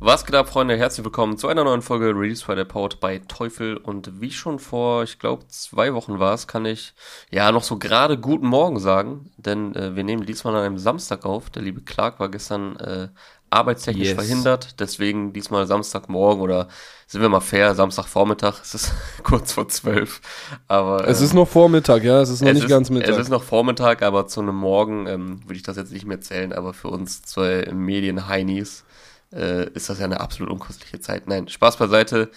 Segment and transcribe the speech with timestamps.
[0.00, 0.76] Was geht ab, Freunde?
[0.76, 3.76] Herzlich willkommen zu einer neuen Folge Release Friday Powered bei Teufel.
[3.76, 6.94] Und wie schon vor, ich glaube, zwei Wochen war es, kann ich
[7.32, 9.32] ja noch so gerade guten Morgen sagen.
[9.38, 11.50] Denn äh, wir nehmen diesmal an einem Samstag auf.
[11.50, 13.08] Der liebe Clark war gestern äh,
[13.50, 14.14] arbeitstechnisch yes.
[14.14, 14.78] verhindert.
[14.78, 16.68] Deswegen diesmal Samstagmorgen oder
[17.08, 18.60] sind wir mal fair, Samstagvormittag.
[18.62, 18.92] Es ist
[19.24, 20.20] kurz vor zwölf.
[20.68, 22.20] Aber es ist noch Vormittag, ja.
[22.20, 23.10] Es ist noch nicht ist, ganz Mittag.
[23.10, 26.20] Es ist noch Vormittag, aber zu einem Morgen ähm, würde ich das jetzt nicht mehr
[26.20, 26.52] zählen.
[26.52, 28.84] Aber für uns zwei Medien-Heinis
[29.32, 31.26] äh, ist das ja eine absolut unköstliche Zeit.
[31.26, 32.30] Nein, Spaß beiseite.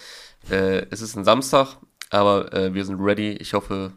[0.50, 1.76] Äh, es ist ein Samstag,
[2.10, 3.32] aber äh, wir sind ready.
[3.32, 3.92] Ich hoffe,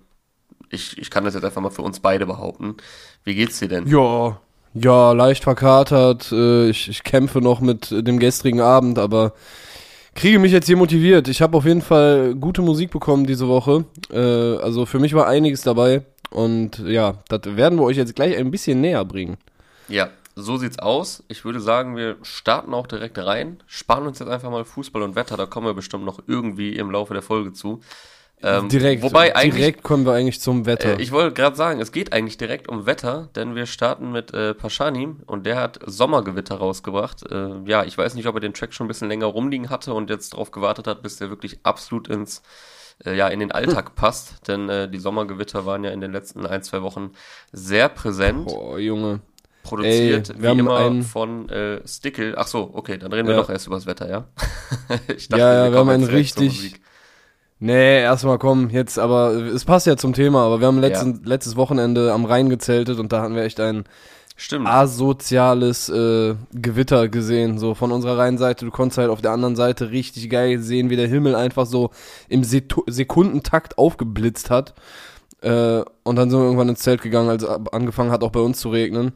[0.70, 2.76] ich, ich kann das jetzt einfach mal für uns beide behaupten.
[3.24, 3.88] Wie geht's dir denn?
[3.88, 4.40] Ja,
[4.74, 6.32] ja, leicht verkatert.
[6.32, 9.34] Äh, ich, ich kämpfe noch mit dem gestrigen Abend, aber
[10.16, 11.28] kriege mich jetzt hier motiviert.
[11.28, 13.86] Ich habe auf jeden Fall gute Musik bekommen diese Woche.
[14.12, 16.04] Äh, also für mich war einiges dabei.
[16.30, 19.38] Und ja, das werden wir euch jetzt gleich ein bisschen näher bringen.
[19.88, 21.24] Ja, so sieht's aus.
[21.28, 25.16] Ich würde sagen, wir starten auch direkt rein, sparen uns jetzt einfach mal Fußball und
[25.16, 27.82] Wetter, da kommen wir bestimmt noch irgendwie im Laufe der Folge zu.
[28.44, 31.00] Ähm, direkt, wobei direkt kommen wir eigentlich zum Wetter.
[31.00, 34.34] Äh, ich wollte gerade sagen, es geht eigentlich direkt um Wetter, denn wir starten mit
[34.34, 37.24] äh, Paschanim und der hat Sommergewitter rausgebracht.
[37.32, 39.94] Äh, ja, ich weiß nicht, ob er den Track schon ein bisschen länger rumliegen hatte
[39.94, 42.44] und jetzt darauf gewartet hat, bis der wirklich absolut ins
[43.06, 46.46] äh, ja in den Alltag passt, denn äh, die Sommergewitter waren ja in den letzten
[46.46, 47.12] ein zwei Wochen
[47.54, 48.48] sehr präsent.
[48.48, 49.22] Boah, Junge.
[49.66, 52.36] Produziert Ey, wie immer von äh, Stickel.
[52.38, 54.26] Ach so, okay, dann reden wir doch erst über das Wetter, ja?
[55.16, 56.76] ich dachte, ja, ja, wir haben einen richtig.
[57.60, 61.20] Nee, erstmal komm, jetzt, aber es passt ja zum Thema, aber wir haben letzten, ja.
[61.24, 63.86] letztes Wochenende am Rhein gezeltet und da hatten wir echt ein
[64.36, 64.68] Stimmt.
[64.68, 68.66] asoziales äh, Gewitter gesehen, so von unserer Rheinseite.
[68.66, 71.92] Du konntest halt auf der anderen Seite richtig geil sehen, wie der Himmel einfach so
[72.28, 74.74] im Sekundentakt aufgeblitzt hat.
[75.42, 78.60] Äh, und dann sind wir irgendwann ins Zelt gegangen, als angefangen hat auch bei uns
[78.60, 79.14] zu regnen.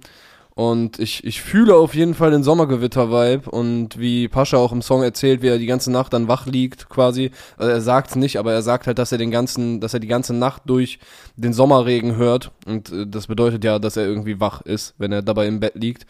[0.59, 5.03] Und ich, ich fühle auf jeden Fall den Sommergewitter-Vibe und wie Pascha auch im Song
[5.03, 7.31] erzählt, wie er die ganze Nacht dann wach liegt, quasi.
[7.55, 10.07] Also er sagt's nicht, aber er sagt halt, dass er den ganzen, dass er die
[10.07, 10.99] ganze Nacht durch
[11.37, 12.52] den Sommerregen hört.
[12.65, 15.75] Und äh, das bedeutet ja, dass er irgendwie wach ist, wenn er dabei im Bett
[15.75, 16.05] liegt.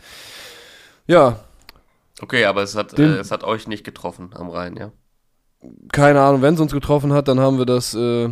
[1.06, 1.42] Ja.
[2.20, 4.92] Okay, aber es hat, den, äh, es hat euch nicht getroffen am Rhein, ja?
[5.92, 8.30] Keine Ahnung, wenn es uns getroffen hat, dann haben wir das äh,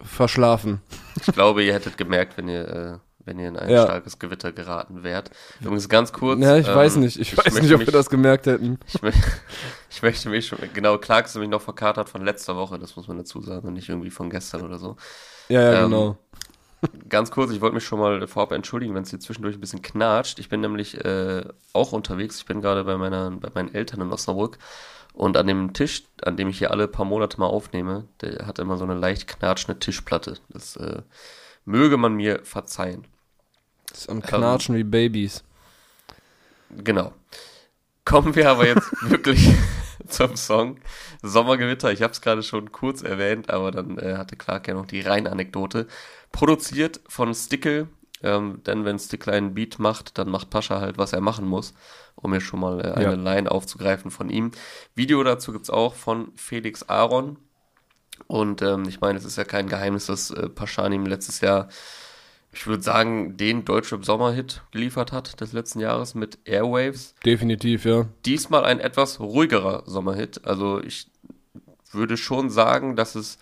[0.00, 0.80] verschlafen.
[1.16, 3.84] Ich glaube, ihr hättet gemerkt, wenn ihr äh, wenn ihr in ein ja.
[3.84, 5.30] starkes Gewitter geraten wärt.
[5.60, 6.40] Übrigens ganz kurz.
[6.40, 7.18] Ja, ich ähm, weiß nicht.
[7.18, 8.78] Ich, ich weiß nicht, ob mich, wir das gemerkt hätten.
[8.86, 8.94] Ich,
[9.90, 13.08] ich, möchte mich schon, genau, Clark ist nämlich noch verkatert von letzter Woche, das muss
[13.08, 14.96] man dazu sagen, und nicht irgendwie von gestern oder so.
[15.48, 16.18] Ja, ja, ähm, genau.
[17.08, 19.82] Ganz kurz, ich wollte mich schon mal vorab entschuldigen, wenn es hier zwischendurch ein bisschen
[19.82, 20.38] knatscht.
[20.38, 21.42] Ich bin nämlich äh,
[21.72, 22.38] auch unterwegs.
[22.38, 24.58] Ich bin gerade bei, meiner, bei meinen Eltern in Osnabrück.
[25.14, 28.58] Und an dem Tisch, an dem ich hier alle paar Monate mal aufnehme, der hat
[28.58, 30.34] immer so eine leicht knatschende Tischplatte.
[30.50, 31.02] Das äh,
[31.64, 33.06] möge man mir verzeihen.
[33.96, 35.42] Ist am Knatschen ähm, wie Babys.
[36.70, 37.12] Genau.
[38.04, 39.54] Kommen wir aber jetzt wirklich
[40.06, 40.78] zum Song
[41.22, 41.90] Sommergewitter.
[41.92, 45.00] Ich habe es gerade schon kurz erwähnt, aber dann äh, hatte Clark ja noch die
[45.00, 45.86] Reihenanekdote.
[46.30, 47.88] Produziert von Stickle,
[48.22, 51.72] ähm, denn wenn Stickle einen Beat macht, dann macht Pascha halt, was er machen muss,
[52.16, 53.14] um mir schon mal äh, eine ja.
[53.14, 54.50] Line aufzugreifen von ihm.
[54.94, 57.38] Video dazu gibt's auch von Felix Aaron.
[58.26, 61.68] Und ähm, ich meine, es ist ja kein Geheimnis, dass äh, Paschanim letztes Jahr
[62.56, 67.14] ich würde sagen, den Deutschrap Sommerhit geliefert hat des letzten Jahres mit Airwaves.
[67.24, 68.06] Definitiv, ja.
[68.24, 70.44] Diesmal ein etwas ruhigerer Sommerhit.
[70.44, 71.10] Also ich
[71.92, 73.38] würde schon sagen, dass es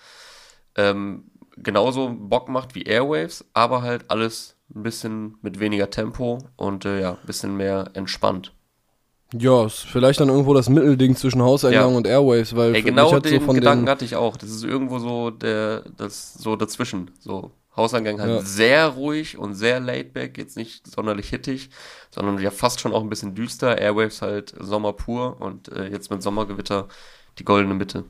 [0.74, 6.84] ähm, genauso Bock macht wie Airwaves, aber halt alles ein bisschen mit weniger Tempo und
[6.84, 8.52] äh, ja, ein bisschen mehr entspannt.
[9.32, 11.96] Ja, ist vielleicht dann irgendwo das Mittelding zwischen Hauseingang ja.
[11.96, 14.36] und Airwaves, weil Ey, genau den so Gedanken hatte ich auch.
[14.36, 18.40] Das ist irgendwo so der, das so dazwischen, so Hauseingang halt ja.
[18.40, 21.70] sehr ruhig und sehr laidback, jetzt nicht sonderlich hittig,
[22.10, 23.78] sondern ja fast schon auch ein bisschen düster.
[23.78, 26.88] Airwaves halt Sommer pur und äh, jetzt mit Sommergewitter
[27.38, 28.04] die goldene Mitte.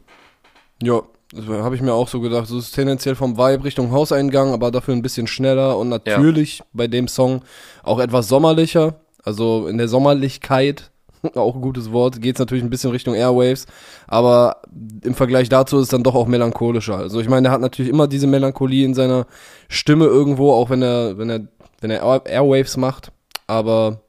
[0.82, 1.02] Ja,
[1.48, 2.46] habe ich mir auch so gedacht.
[2.46, 6.64] So ist tendenziell vom Vibe Richtung Hauseingang, aber dafür ein bisschen schneller und natürlich ja.
[6.72, 7.42] bei dem Song
[7.82, 9.00] auch etwas sommerlicher.
[9.22, 10.90] Also in der Sommerlichkeit
[11.34, 13.66] auch ein gutes Wort, geht es natürlich ein bisschen Richtung Airwaves,
[14.06, 14.62] aber
[15.02, 16.96] im Vergleich dazu ist es dann doch auch melancholischer.
[16.98, 19.26] Also ich meine, er hat natürlich immer diese Melancholie in seiner
[19.68, 21.40] Stimme irgendwo, auch wenn er, wenn er,
[21.80, 23.12] wenn er Airwaves macht.
[23.46, 24.00] Aber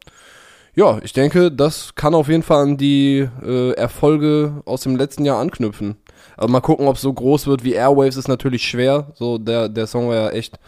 [0.76, 5.26] ja, ich denke, das kann auf jeden Fall an die äh, Erfolge aus dem letzten
[5.26, 5.96] Jahr anknüpfen.
[6.38, 9.12] Aber mal gucken, ob es so groß wird wie Airwaves ist natürlich schwer.
[9.16, 10.60] So, der, der Song war ja echt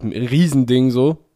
[0.00, 1.27] ein Riesending so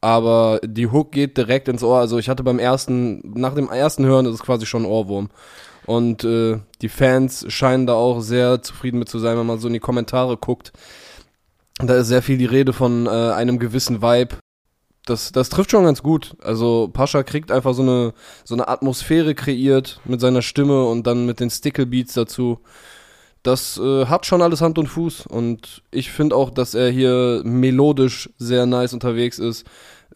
[0.00, 1.98] aber die Hook geht direkt ins Ohr.
[1.98, 5.28] Also ich hatte beim ersten, nach dem ersten Hören ist es quasi schon Ohrwurm.
[5.86, 9.66] Und äh, die Fans scheinen da auch sehr zufrieden mit zu sein, wenn man so
[9.68, 10.72] in die Kommentare guckt.
[11.78, 14.36] Da ist sehr viel die Rede von äh, einem gewissen Vibe.
[15.06, 16.36] das, das trifft schon ganz gut.
[16.42, 18.14] Also Pascha kriegt einfach so eine,
[18.44, 22.60] so eine Atmosphäre kreiert mit seiner Stimme und dann mit den Stickle-Beats dazu.
[23.42, 27.40] Das äh, hat schon alles Hand und Fuß und ich finde auch, dass er hier
[27.44, 29.66] melodisch sehr nice unterwegs ist.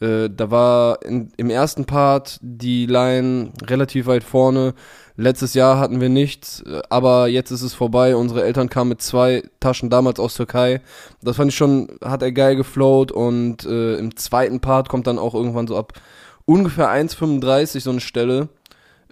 [0.00, 4.75] Äh, da war in, im ersten Part die Line relativ weit vorne.
[5.17, 8.17] Letztes Jahr hatten wir nichts, äh, aber jetzt ist es vorbei.
[8.17, 10.82] Unsere Eltern kamen mit zwei Taschen damals aus Türkei.
[11.23, 15.19] Das fand ich schon, hat er geil geflowt und äh, im zweiten Part kommt dann
[15.19, 15.93] auch irgendwann so ab
[16.44, 18.49] ungefähr 1,35 so eine Stelle,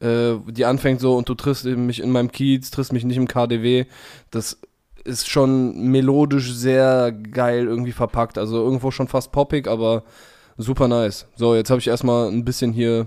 [0.02, 3.28] äh, die anfängt so und du triffst mich in meinem Kiez, triffst mich nicht im
[3.28, 3.86] KDW.
[4.30, 4.58] Das
[5.04, 8.38] ist schon melodisch sehr geil irgendwie verpackt.
[8.38, 10.02] Also irgendwo schon fast poppig, aber
[10.56, 11.26] super nice.
[11.36, 13.06] So, jetzt habe ich erstmal ein bisschen hier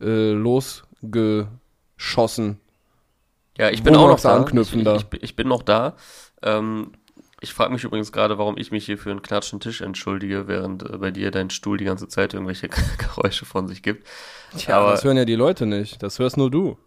[0.00, 1.48] äh, losgeschossen.
[3.58, 4.36] Ja, ich bin Wo auch noch da.
[4.36, 4.96] Anknüpfen ich, da.
[4.96, 5.96] Ich, ich, bin noch da.
[6.42, 6.92] Ähm,
[7.40, 10.82] ich frage mich übrigens gerade, warum ich mich hier für einen klatschen Tisch entschuldige, während
[10.82, 12.68] äh, bei dir dein Stuhl die ganze Zeit irgendwelche
[12.98, 14.06] Geräusche von sich gibt.
[14.56, 16.02] Tja, Aber das hören ja die Leute nicht.
[16.02, 16.78] Das hörst nur du.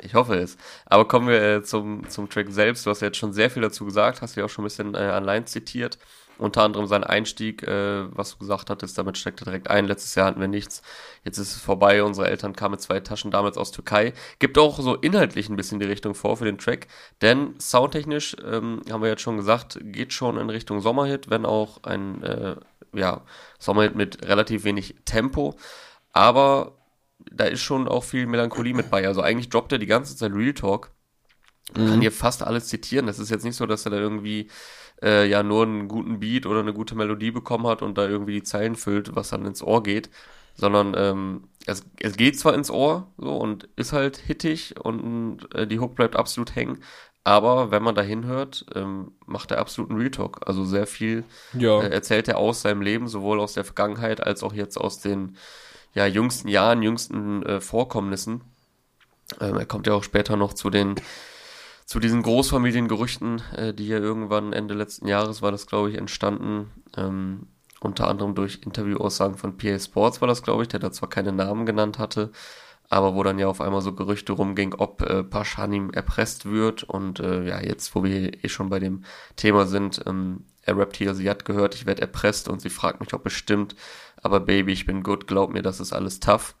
[0.00, 0.56] Ich hoffe es.
[0.86, 2.86] Aber kommen wir äh, zum, zum Track selbst.
[2.86, 4.94] Du hast ja jetzt schon sehr viel dazu gesagt, hast ja auch schon ein bisschen
[4.94, 5.98] äh, allein zitiert.
[6.38, 9.86] Unter anderem sein Einstieg, äh, was du gesagt hattest, damit steckt er direkt ein.
[9.86, 10.82] Letztes Jahr hatten wir nichts.
[11.24, 12.02] Jetzt ist es vorbei.
[12.04, 14.12] Unsere Eltern kamen mit zwei Taschen damals aus Türkei.
[14.38, 16.86] Gibt auch so inhaltlich ein bisschen die Richtung vor für den Track.
[17.22, 21.82] Denn soundtechnisch, ähm, haben wir jetzt schon gesagt, geht schon in Richtung Sommerhit, wenn auch
[21.82, 22.56] ein äh,
[22.92, 23.22] ja,
[23.58, 25.56] Sommerhit mit relativ wenig Tempo.
[26.12, 26.78] Aber
[27.32, 29.06] da ist schon auch viel Melancholie mit bei.
[29.06, 30.92] Also eigentlich droppt er die ganze Zeit Real Talk.
[31.74, 31.90] Man mhm.
[31.90, 33.06] kann hier fast alles zitieren.
[33.06, 34.48] Das ist jetzt nicht so, dass er da irgendwie
[35.02, 38.34] äh, ja nur einen guten Beat oder eine gute Melodie bekommen hat und da irgendwie
[38.34, 40.10] die Zeilen füllt, was dann ins Ohr geht.
[40.54, 45.68] Sondern ähm, es, es geht zwar ins Ohr so und ist halt hittig und äh,
[45.68, 46.80] die Hook bleibt absolut hängen,
[47.28, 50.40] aber wenn man da hinhört, ähm, macht er absoluten Real Talk.
[50.46, 51.82] Also sehr viel ja.
[51.82, 55.36] äh, erzählt er aus seinem Leben, sowohl aus der Vergangenheit als auch jetzt aus den
[55.92, 58.40] ja, jüngsten Jahren, jüngsten äh, Vorkommnissen.
[59.42, 60.94] Ähm, er kommt ja auch später noch zu den
[61.88, 66.70] zu diesen Großfamiliengerüchten, äh, die ja irgendwann Ende letzten Jahres war das, glaube ich, entstanden.
[66.98, 67.46] Ähm,
[67.80, 71.32] unter anderem durch Interviewaussagen von PA Sports war das, glaube ich, der da zwar keine
[71.32, 72.30] Namen genannt hatte,
[72.90, 76.82] aber wo dann ja auf einmal so Gerüchte rumging, ob äh, Paschanim erpresst wird.
[76.82, 79.04] Und äh, ja, jetzt, wo wir eh schon bei dem
[79.36, 83.00] Thema sind, ähm, er rappt hier, sie hat gehört, ich werde erpresst und sie fragt
[83.00, 83.74] mich, ob es stimmt.
[84.22, 86.54] Aber Baby, ich bin gut, glaub mir, das ist alles tough.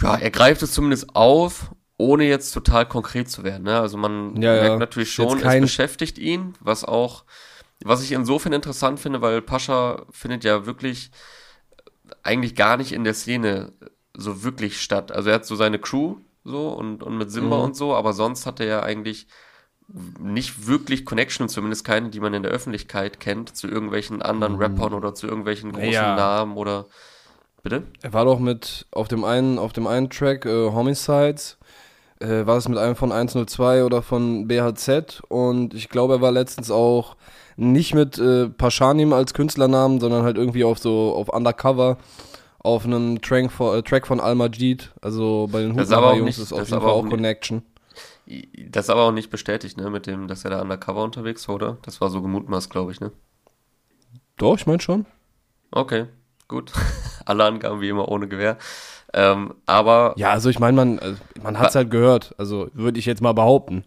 [0.00, 1.72] Ja, er greift es zumindest auf,
[2.02, 3.64] ohne jetzt total konkret zu werden.
[3.64, 3.78] Ne?
[3.78, 4.78] Also man ja, merkt ja.
[4.78, 7.24] natürlich schon, es beschäftigt ihn, was auch,
[7.84, 11.10] was ich insofern interessant finde, weil Pascha findet ja wirklich
[12.22, 13.72] eigentlich gar nicht in der Szene
[14.14, 15.12] so wirklich statt.
[15.12, 17.64] Also er hat so seine Crew so und, und mit Simba mhm.
[17.64, 19.28] und so, aber sonst hat er ja eigentlich
[20.18, 24.60] nicht wirklich Connection, zumindest keine, die man in der Öffentlichkeit kennt, zu irgendwelchen anderen mhm.
[24.60, 26.16] Rappern oder zu irgendwelchen großen ja.
[26.16, 26.86] Namen oder
[27.62, 27.84] bitte?
[28.00, 31.58] Er war doch mit auf dem einen, auf dem einen Track äh, Homicides,
[32.22, 36.32] äh, war es mit einem von 102 oder von BHZ und ich glaube, er war
[36.32, 37.16] letztens auch
[37.56, 41.98] nicht mit äh, Paschanim als Künstlernamen, sondern halt irgendwie auf so auf Undercover
[42.60, 46.68] auf einem Track von, äh, Track von Al Majid, also bei den Hutmacher-Jungs ist auf
[46.68, 47.62] jeden Fall auch Connection.
[48.68, 51.56] Das ist aber auch nicht bestätigt, ne, mit dem, dass er da undercover unterwegs war,
[51.56, 51.78] oder?
[51.82, 53.10] Das war so gemutmaßt, glaube ich, ne?
[54.36, 55.06] Doch, ich meine schon.
[55.72, 56.06] Okay,
[56.48, 56.72] gut.
[57.26, 58.58] Alle Angaben wie immer ohne Gewehr.
[59.12, 60.14] Ähm, aber.
[60.16, 62.34] Ja, also ich meine, man, also man hat es halt gehört.
[62.38, 63.84] Also würde ich jetzt mal behaupten.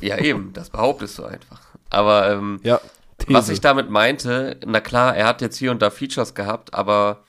[0.00, 1.60] Ja, eben, das behauptest du einfach.
[1.90, 2.80] Aber ähm, ja,
[3.28, 7.22] was ich damit meinte, na klar, er hat jetzt hier und da Features gehabt, aber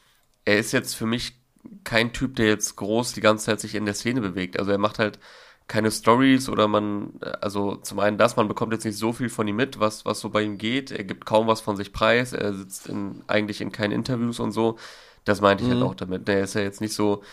[0.45, 1.37] er ist jetzt für mich
[1.83, 4.57] kein Typ, der jetzt groß die ganze Zeit sich in der Szene bewegt.
[4.59, 5.19] Also er macht halt
[5.67, 9.47] keine Stories oder man, also zum einen das, man bekommt jetzt nicht so viel von
[9.47, 10.91] ihm mit, was, was so bei ihm geht.
[10.91, 14.51] Er gibt kaum was von sich preis, er sitzt in, eigentlich in keinen Interviews und
[14.51, 14.77] so.
[15.25, 15.83] Das meinte ich halt mhm.
[15.83, 16.27] halt auch damit.
[16.27, 17.23] Der ist ja jetzt nicht so,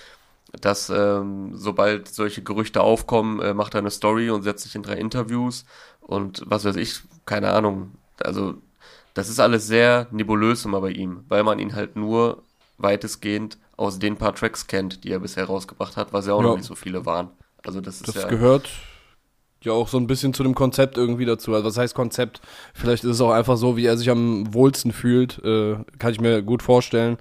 [0.61, 4.83] dass ähm, sobald solche Gerüchte aufkommen, äh, macht er eine Story und setzt sich in
[4.83, 5.65] drei Interviews
[6.01, 7.93] und was weiß ich, keine Ahnung.
[8.23, 8.55] Also
[9.15, 12.43] das ist alles sehr nebulös immer bei ihm, weil man ihn halt nur
[12.79, 16.49] weitestgehend aus den paar Tracks kennt, die er bisher rausgebracht hat, was ja auch ja.
[16.49, 17.31] noch nicht so viele waren.
[17.65, 18.71] Also das ist das ja gehört
[19.63, 21.55] ja auch so ein bisschen zu dem Konzept irgendwie dazu.
[21.55, 22.41] Also was heißt Konzept?
[22.75, 25.39] Vielleicht ist es auch einfach so, wie er sich am wohlsten fühlt.
[25.45, 27.19] Äh, kann ich mir gut vorstellen.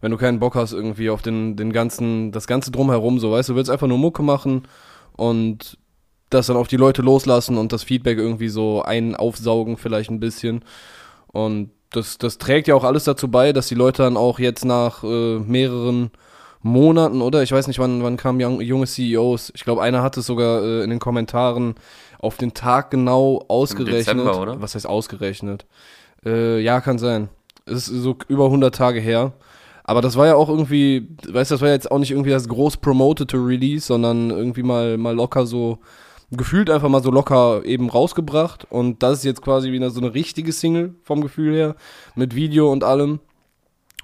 [0.00, 3.48] Wenn du keinen Bock hast irgendwie auf den, den ganzen, das ganze drumherum, so weißt
[3.48, 4.68] du, willst einfach nur Mucke machen
[5.16, 5.78] und
[6.30, 10.20] das dann auf die Leute loslassen und das Feedback irgendwie so ein aufsaugen vielleicht ein
[10.20, 10.64] bisschen.
[11.28, 14.64] Und das, das trägt ja auch alles dazu bei, dass die Leute dann auch jetzt
[14.64, 16.10] nach äh, mehreren
[16.60, 17.42] Monaten, oder?
[17.42, 19.52] Ich weiß nicht, wann, wann kamen junge CEOs.
[19.54, 21.76] Ich glaube, einer hat es sogar äh, in den Kommentaren
[22.18, 24.08] auf den Tag genau ausgerechnet.
[24.08, 24.60] Dezember, oder?
[24.60, 25.66] Was heißt ausgerechnet?
[26.24, 27.28] Äh, ja, kann sein.
[27.64, 29.32] ist so über 100 Tage her.
[29.88, 32.46] Aber das war ja auch irgendwie, weißt du, das war jetzt auch nicht irgendwie das
[32.46, 35.78] groß promotete Release, sondern irgendwie mal, mal locker so,
[36.30, 38.66] gefühlt einfach mal so locker eben rausgebracht.
[38.68, 41.74] Und das ist jetzt quasi wieder so eine richtige Single vom Gefühl her,
[42.14, 43.20] mit Video und allem.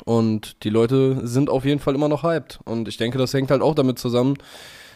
[0.07, 2.61] Und die Leute sind auf jeden Fall immer noch hyped.
[2.65, 4.39] Und ich denke, das hängt halt auch damit zusammen,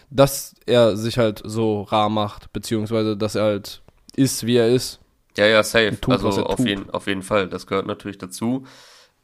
[0.09, 3.83] dass er sich halt so rar macht, beziehungsweise dass er halt
[4.17, 5.01] ist, wie er ist.
[5.37, 6.01] Ja, ja, safe.
[6.01, 7.47] Tut, also auf jeden, auf jeden Fall.
[7.47, 8.65] Das gehört natürlich dazu.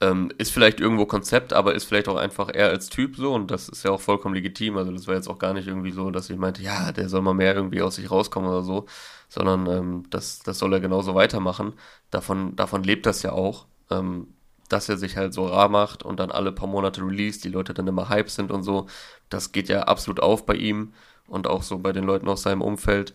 [0.00, 3.50] Ähm, ist vielleicht irgendwo Konzept, aber ist vielleicht auch einfach er als Typ so und
[3.50, 4.76] das ist ja auch vollkommen legitim.
[4.76, 7.22] Also das war jetzt auch gar nicht irgendwie so, dass ich meinte, ja, der soll
[7.22, 8.86] mal mehr irgendwie aus sich rauskommen oder so,
[9.28, 11.74] sondern ähm, das, das soll er genauso weitermachen.
[12.10, 14.28] Davon, davon lebt das ja auch, ähm,
[14.68, 17.74] dass er sich halt so rar macht und dann alle paar Monate release, die Leute
[17.74, 18.86] dann immer hype sind und so.
[19.28, 20.92] Das geht ja absolut auf bei ihm
[21.28, 23.14] und auch so bei den Leuten aus seinem Umfeld,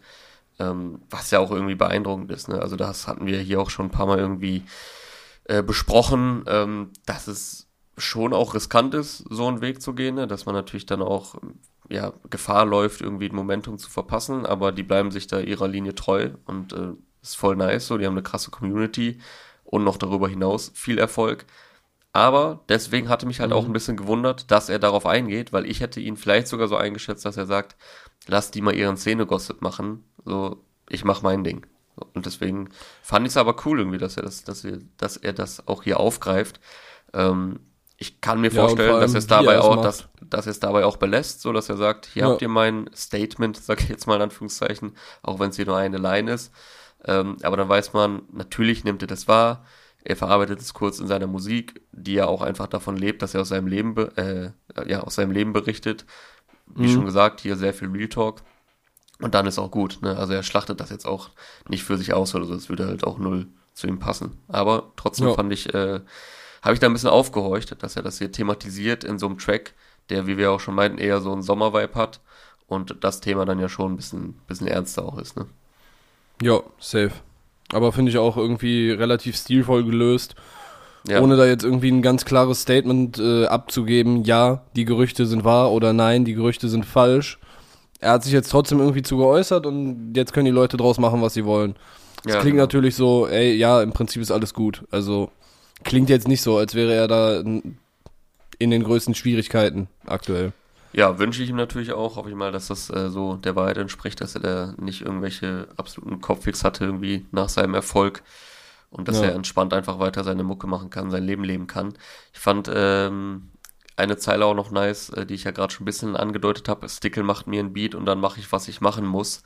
[0.60, 2.50] ähm, was ja auch irgendwie beeindruckend ist.
[2.50, 2.62] Ne?
[2.62, 4.64] Also das hatten wir hier auch schon ein paar Mal irgendwie
[5.50, 10.28] äh, besprochen, ähm, dass es schon auch riskant ist, so einen Weg zu gehen, ne?
[10.28, 11.36] dass man natürlich dann auch
[11.90, 15.96] ja, Gefahr läuft, irgendwie ein Momentum zu verpassen, aber die bleiben sich da ihrer Linie
[15.96, 16.92] treu und äh,
[17.24, 19.20] ist voll nice so, die haben eine krasse Community
[19.64, 21.48] und noch darüber hinaus viel Erfolg.
[22.14, 23.56] Aber deswegen hatte mich halt mhm.
[23.56, 26.76] auch ein bisschen gewundert, dass er darauf eingeht, weil ich hätte ihn vielleicht sogar so
[26.76, 27.76] eingeschätzt, dass er sagt,
[28.28, 31.66] lass die mal ihren Szene-Gossip machen, so, ich mach mein Ding.
[32.14, 32.70] Und deswegen
[33.02, 35.84] fand ich es aber cool irgendwie, dass er das, dass er, dass er das auch
[35.84, 36.60] hier aufgreift.
[37.14, 37.60] Ähm,
[37.98, 40.86] ich kann mir ja, vorstellen, dass er es dabei auch, dass, dass er es dabei
[40.86, 42.30] auch belässt, so dass er sagt, hier ja.
[42.30, 45.78] habt ihr mein Statement, sag ich jetzt mal in Anführungszeichen, auch wenn es hier nur
[45.78, 46.54] eine Line ist.
[47.06, 49.66] Ähm, aber dann weiß man, natürlich nimmt er das wahr.
[50.04, 53.42] Er verarbeitet es kurz in seiner Musik, die ja auch einfach davon lebt, dass er
[53.42, 54.52] aus seinem Leben, äh,
[54.88, 56.06] ja, aus seinem Leben berichtet.
[56.68, 56.94] Wie mhm.
[56.94, 58.42] schon gesagt, hier sehr viel Real Talk.
[59.22, 60.00] Und dann ist auch gut.
[60.02, 60.18] Ne?
[60.18, 61.30] Also er schlachtet das jetzt auch
[61.68, 62.54] nicht für sich aus oder so.
[62.54, 64.38] Es würde halt auch null zu ihm passen.
[64.48, 65.34] Aber trotzdem ja.
[65.34, 66.00] fand ich, äh,
[66.62, 69.74] habe ich da ein bisschen aufgehorcht, dass er das hier thematisiert in so einem Track,
[70.10, 72.22] der, wie wir auch schon meinten, eher so einen Sommervibe hat
[72.68, 75.36] und das Thema dann ja schon ein bisschen, bisschen ernster auch ist.
[75.36, 75.48] Ne?
[76.42, 77.12] Ja, safe.
[77.74, 80.36] Aber finde ich auch irgendwie relativ stilvoll gelöst.
[81.08, 81.22] Ja.
[81.22, 85.72] Ohne da jetzt irgendwie ein ganz klares Statement äh, abzugeben, ja, die Gerüchte sind wahr
[85.72, 87.40] oder nein, die Gerüchte sind falsch
[88.00, 91.22] er hat sich jetzt trotzdem irgendwie zu geäußert und jetzt können die Leute draus machen,
[91.22, 91.76] was sie wollen.
[92.24, 92.64] Das ja, klingt genau.
[92.64, 94.86] natürlich so, ey, ja, im Prinzip ist alles gut.
[94.92, 95.32] Also
[95.84, 100.54] klingt jetzt nicht so, als wäre er da in den größten Schwierigkeiten aktuell.
[100.92, 103.78] Ja, wünsche ich ihm natürlich auch, hoffe ich mal, dass das äh, so der Wahrheit
[103.78, 108.24] entspricht, dass er da nicht irgendwelche absoluten Kopffix hatte irgendwie nach seinem Erfolg
[108.90, 109.28] und dass ja.
[109.28, 111.94] er entspannt einfach weiter seine Mucke machen kann, sein Leben leben kann.
[112.34, 113.50] Ich fand ähm,
[114.00, 116.88] eine Zeile auch noch nice, äh, die ich ja gerade schon ein bisschen angedeutet habe.
[116.90, 119.44] Stickel macht mir ein Beat und dann mache ich, was ich machen muss.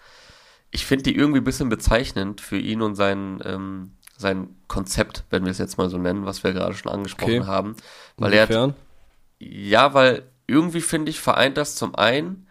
[0.71, 5.43] Ich finde die irgendwie ein bisschen bezeichnend für ihn und sein, ähm, sein Konzept, wenn
[5.43, 7.47] wir es jetzt mal so nennen, was wir gerade schon angesprochen okay.
[7.47, 7.75] haben.
[8.17, 8.69] Weil Inwiefern?
[8.69, 12.47] er hat, ja, weil irgendwie finde ich vereint das zum einen,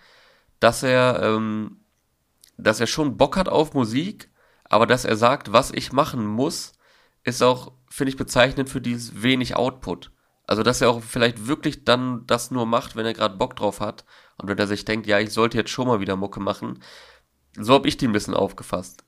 [0.60, 1.80] dass er, ähm,
[2.56, 4.28] dass er schon Bock hat auf Musik,
[4.64, 6.72] aber dass er sagt, was ich machen muss,
[7.24, 10.12] ist auch, finde ich, bezeichnend für dieses wenig Output.
[10.46, 13.80] Also, dass er auch vielleicht wirklich dann das nur macht, wenn er gerade Bock drauf
[13.80, 14.04] hat
[14.38, 16.82] und wenn er sich denkt, ja, ich sollte jetzt schon mal wieder Mucke machen.
[17.56, 19.04] So habe ich die ein bisschen aufgefasst.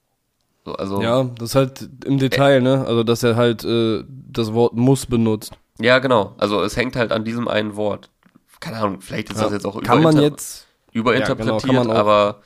[0.65, 2.85] So, also, ja, das ist halt im Detail, äh, ne?
[2.87, 5.53] Also, dass er halt äh, das Wort muss benutzt.
[5.79, 6.35] Ja, genau.
[6.39, 8.11] Also, es hängt halt an diesem einen Wort.
[8.61, 12.41] Keine Ahnung, vielleicht ist ja, das jetzt auch kann man jetzt überinterpretiert, ja, genau, aber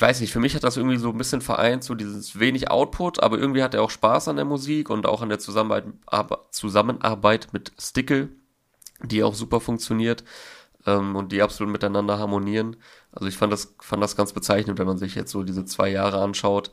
[0.00, 3.22] weiß nicht, für mich hat das irgendwie so ein bisschen vereint, so dieses wenig Output,
[3.22, 7.48] aber irgendwie hat er auch Spaß an der Musik und auch an der Zusammenarbeit, Zusammenarbeit
[7.52, 8.30] mit Stickel,
[9.02, 10.24] die auch super funktioniert
[10.86, 12.76] ähm, und die absolut miteinander harmonieren.
[13.12, 15.90] Also ich fand das, fand das ganz bezeichnend, wenn man sich jetzt so diese zwei
[15.90, 16.70] Jahre anschaut,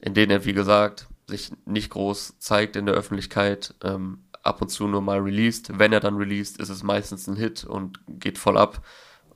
[0.00, 4.68] in denen er, wie gesagt, sich nicht groß zeigt in der Öffentlichkeit, ähm, ab und
[4.68, 5.78] zu nur mal released.
[5.78, 8.82] Wenn er dann released, ist es meistens ein Hit und geht voll ab.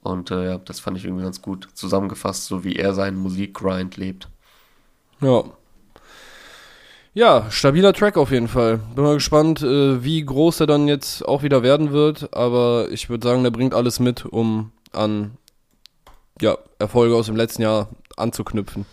[0.05, 3.97] Und äh, ja, das fand ich irgendwie ganz gut zusammengefasst, so wie er seinen Musikgrind
[3.97, 4.29] lebt.
[5.21, 5.45] Ja.
[7.15, 8.79] Ja, stabiler Track auf jeden Fall.
[8.95, 12.35] Bin mal gespannt, äh, wie groß er dann jetzt auch wieder werden wird.
[12.35, 15.39] Aber ich würde sagen, der bringt alles mit, um an
[16.41, 18.85] ja, Erfolge aus dem letzten Jahr anzuknüpfen.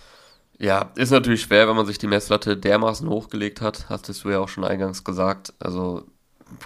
[0.59, 3.89] Ja, ist natürlich schwer, wenn man sich die Messlatte dermaßen hochgelegt hat.
[3.89, 5.53] Hattest du ja auch schon eingangs gesagt.
[5.59, 6.03] Also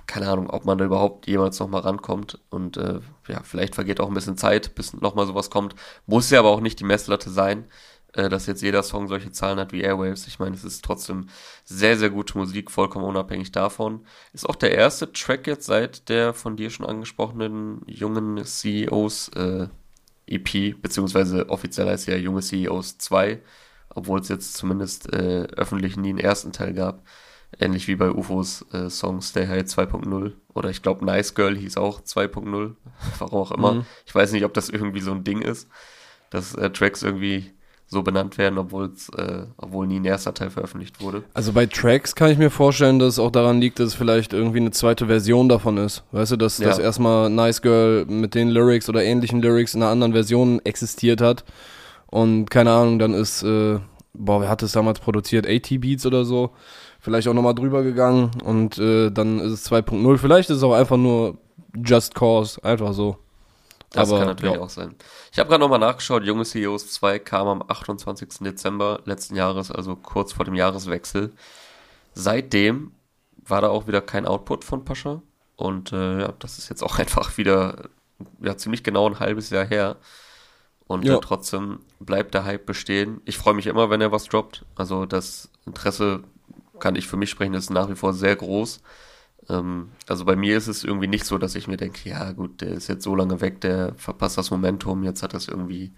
[0.07, 2.39] keine Ahnung, ob man da überhaupt jemals nochmal rankommt.
[2.49, 5.75] Und äh, ja, vielleicht vergeht auch ein bisschen Zeit, bis nochmal sowas kommt.
[6.05, 7.65] Muss ja aber auch nicht die Messlatte sein,
[8.13, 10.27] äh, dass jetzt jeder Song solche Zahlen hat wie Airwaves.
[10.27, 11.27] Ich meine, es ist trotzdem
[11.63, 14.05] sehr, sehr gute Musik, vollkommen unabhängig davon.
[14.33, 19.67] Ist auch der erste Track jetzt seit der von dir schon angesprochenen jungen CEOs äh,
[20.27, 23.41] EP, beziehungsweise offiziell heißt ja Junge CEOs 2,
[23.89, 27.03] obwohl es jetzt zumindest äh, öffentlich nie einen ersten Teil gab
[27.59, 30.33] Ähnlich wie bei UFOs äh, Song Stay High 2.0.
[30.53, 32.75] Oder ich glaube Nice Girl hieß auch 2.0.
[33.19, 33.73] Warum auch immer.
[33.73, 33.85] Mhm.
[34.05, 35.69] Ich weiß nicht, ob das irgendwie so ein Ding ist,
[36.29, 37.51] dass äh, Tracks irgendwie
[37.87, 41.23] so benannt werden, obwohl äh, obwohl nie ein erster Teil veröffentlicht wurde.
[41.33, 44.33] Also bei Tracks kann ich mir vorstellen, dass es auch daran liegt, dass es vielleicht
[44.33, 46.03] irgendwie eine zweite Version davon ist.
[46.11, 46.67] Weißt du, dass, ja.
[46.67, 51.21] dass erstmal Nice Girl mit den Lyrics oder ähnlichen Lyrics in einer anderen Version existiert
[51.21, 51.45] hat.
[52.07, 53.79] Und keine Ahnung, dann ist, äh,
[54.13, 55.47] boah, wer hat es damals produziert?
[55.47, 56.51] AT Beats oder so.
[57.05, 60.17] Vielleicht auch nochmal drüber gegangen und äh, dann ist es 2.0.
[60.17, 61.37] Vielleicht ist es auch einfach nur
[61.75, 63.17] Just Cause, einfach so.
[63.91, 64.59] Das Aber, kann natürlich ja.
[64.59, 64.95] auch sein.
[65.31, 68.39] Ich habe gerade nochmal nachgeschaut, Junge CEOs 2 kam am 28.
[68.39, 71.31] Dezember letzten Jahres, also kurz vor dem Jahreswechsel.
[72.15, 72.93] Seitdem
[73.37, 75.21] war da auch wieder kein Output von Pascha.
[75.57, 77.87] Und äh, ja, das ist jetzt auch einfach wieder
[78.41, 79.97] ja, ziemlich genau ein halbes Jahr her.
[80.87, 81.17] Und ja.
[81.17, 83.21] äh, trotzdem bleibt der Hype bestehen.
[83.25, 84.65] Ich freue mich immer, wenn er was droppt.
[84.73, 86.23] Also das Interesse,
[86.79, 88.81] kann ich für mich sprechen, ist nach wie vor sehr groß.
[89.49, 92.61] Ähm, also bei mir ist es irgendwie nicht so, dass ich mir denke, ja gut,
[92.61, 95.93] der ist jetzt so lange weg, der verpasst das Momentum, jetzt hat er es irgendwie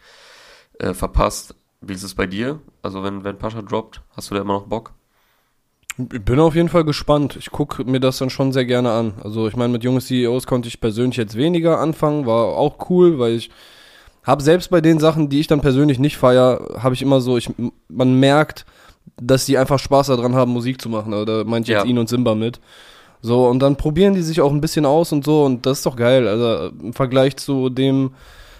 [0.79, 1.55] äh, verpasst.
[1.81, 2.59] Wie ist es bei dir?
[2.81, 4.93] Also wenn, wenn Pascha droppt, hast du da immer noch Bock?
[5.97, 7.37] Ich bin auf jeden Fall gespannt.
[7.37, 9.13] Ich gucke mir das dann schon sehr gerne an.
[9.23, 13.17] Also ich meine, mit jungen CEOs konnte ich persönlich jetzt weniger anfangen, war auch cool,
[13.17, 13.49] weil ich
[14.23, 17.37] habe selbst bei den Sachen, die ich dann persönlich nicht feier, habe ich immer so,
[17.37, 17.49] ich,
[17.87, 18.65] man merkt,
[19.21, 21.11] dass die einfach Spaß daran haben, Musik zu machen.
[21.25, 21.85] Da meint jetzt ja.
[21.85, 22.59] ihn und Simba mit.
[23.21, 25.85] So, und dann probieren die sich auch ein bisschen aus und so, und das ist
[25.85, 26.27] doch geil.
[26.27, 28.11] Also im Vergleich zu dem,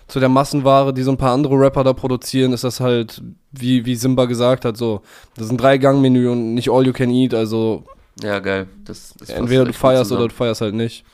[0.07, 3.21] zu der Massenware, die so ein paar andere Rapper da produzieren, ist das halt,
[3.51, 5.01] wie, wie Simba gesagt hat, so,
[5.35, 7.83] das ist ein Drei-Gang-Menü und nicht all you can eat, also.
[8.21, 8.67] Ja, geil.
[8.83, 11.05] Das, das entweder du feierst oder du feierst halt nicht.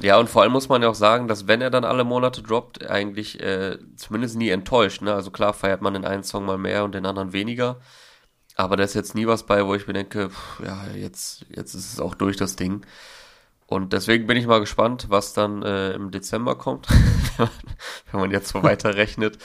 [0.00, 2.42] Ja, und vor allem muss man ja auch sagen, dass wenn er dann alle Monate
[2.42, 5.02] droppt, eigentlich äh, zumindest nie enttäuscht.
[5.02, 5.12] Ne?
[5.14, 7.76] Also klar feiert man den einen Song mal mehr und den anderen weniger.
[8.56, 11.74] Aber da ist jetzt nie was bei, wo ich mir denke, pff, ja, jetzt, jetzt
[11.74, 12.86] ist es auch durch das Ding.
[13.66, 16.88] Und deswegen bin ich mal gespannt, was dann äh, im Dezember kommt,
[18.10, 19.38] wenn man jetzt so weiterrechnet.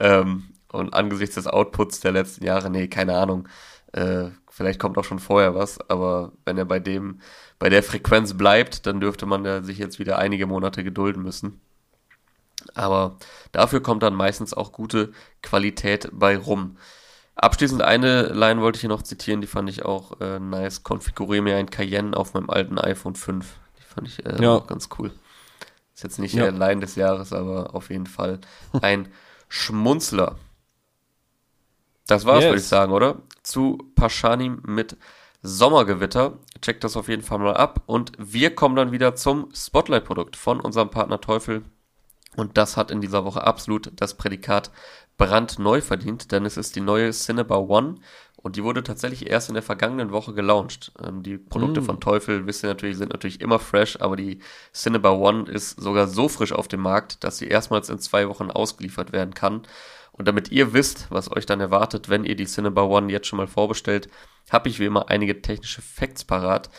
[0.00, 3.48] Ähm, und angesichts des Outputs der letzten Jahre, nee, keine Ahnung.
[3.92, 7.20] Äh, vielleicht kommt auch schon vorher was, aber wenn er bei dem,
[7.58, 11.60] bei der Frequenz bleibt, dann dürfte man ja sich jetzt wieder einige Monate gedulden müssen.
[12.74, 13.16] Aber
[13.52, 16.76] dafür kommt dann meistens auch gute Qualität bei rum.
[17.40, 20.82] Abschließend eine Line wollte ich hier noch zitieren, die fand ich auch äh, nice.
[20.82, 23.46] Konfiguriere mir ein Cayenne auf meinem alten iPhone 5.
[23.78, 24.58] Die fand ich äh, ja.
[24.58, 25.12] ganz cool.
[25.94, 26.50] Ist jetzt nicht ja.
[26.50, 28.40] der Line des Jahres, aber auf jeden Fall
[28.82, 29.08] ein
[29.48, 30.34] Schmunzler.
[32.08, 32.50] Das war's, yes.
[32.50, 33.18] würde ich sagen, oder?
[33.44, 34.96] Zu Paschanim mit
[35.40, 36.38] Sommergewitter.
[36.60, 37.82] Checkt das auf jeden Fall mal ab.
[37.86, 41.62] Und wir kommen dann wieder zum Spotlight-Produkt von unserem Partner Teufel.
[42.34, 44.72] Und das hat in dieser Woche absolut das Prädikat
[45.18, 47.96] brandneu verdient, denn es ist die neue Cinnabar One
[48.36, 50.92] und die wurde tatsächlich erst in der vergangenen Woche gelauncht.
[51.04, 51.84] Ähm, die Produkte mm.
[51.84, 54.38] von Teufel, wisst ihr natürlich, sind natürlich immer fresh, aber die
[54.72, 58.50] Cinnabar One ist sogar so frisch auf dem Markt, dass sie erstmals in zwei Wochen
[58.50, 59.62] ausgeliefert werden kann.
[60.12, 63.36] Und damit ihr wisst, was euch dann erwartet, wenn ihr die Cinnabar One jetzt schon
[63.36, 64.08] mal vorbestellt,
[64.50, 66.70] habe ich wie immer einige technische Facts parat.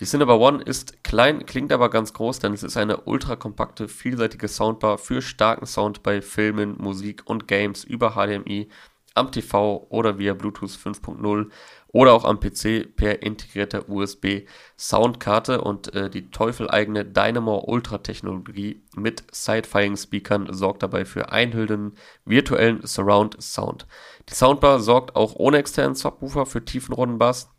[0.00, 3.88] Die Cinnabar One ist klein, klingt aber ganz groß, denn es ist eine ultra kompakte,
[3.88, 8.68] vielseitige Soundbar für starken Sound bei Filmen, Musik und Games über HDMI,
[9.14, 11.50] am TV oder via Bluetooth 5.0
[11.88, 14.46] oder auch am PC per integrierter USB
[14.78, 21.98] Soundkarte und äh, die teufeleigene Dynamo Ultra Technologie mit Side-Firing Speakern sorgt dabei für einhüllenden
[22.24, 23.86] virtuellen Surround Sound.
[24.28, 27.50] Die Soundbar sorgt auch ohne externen Subwoofer für tiefen runden Bass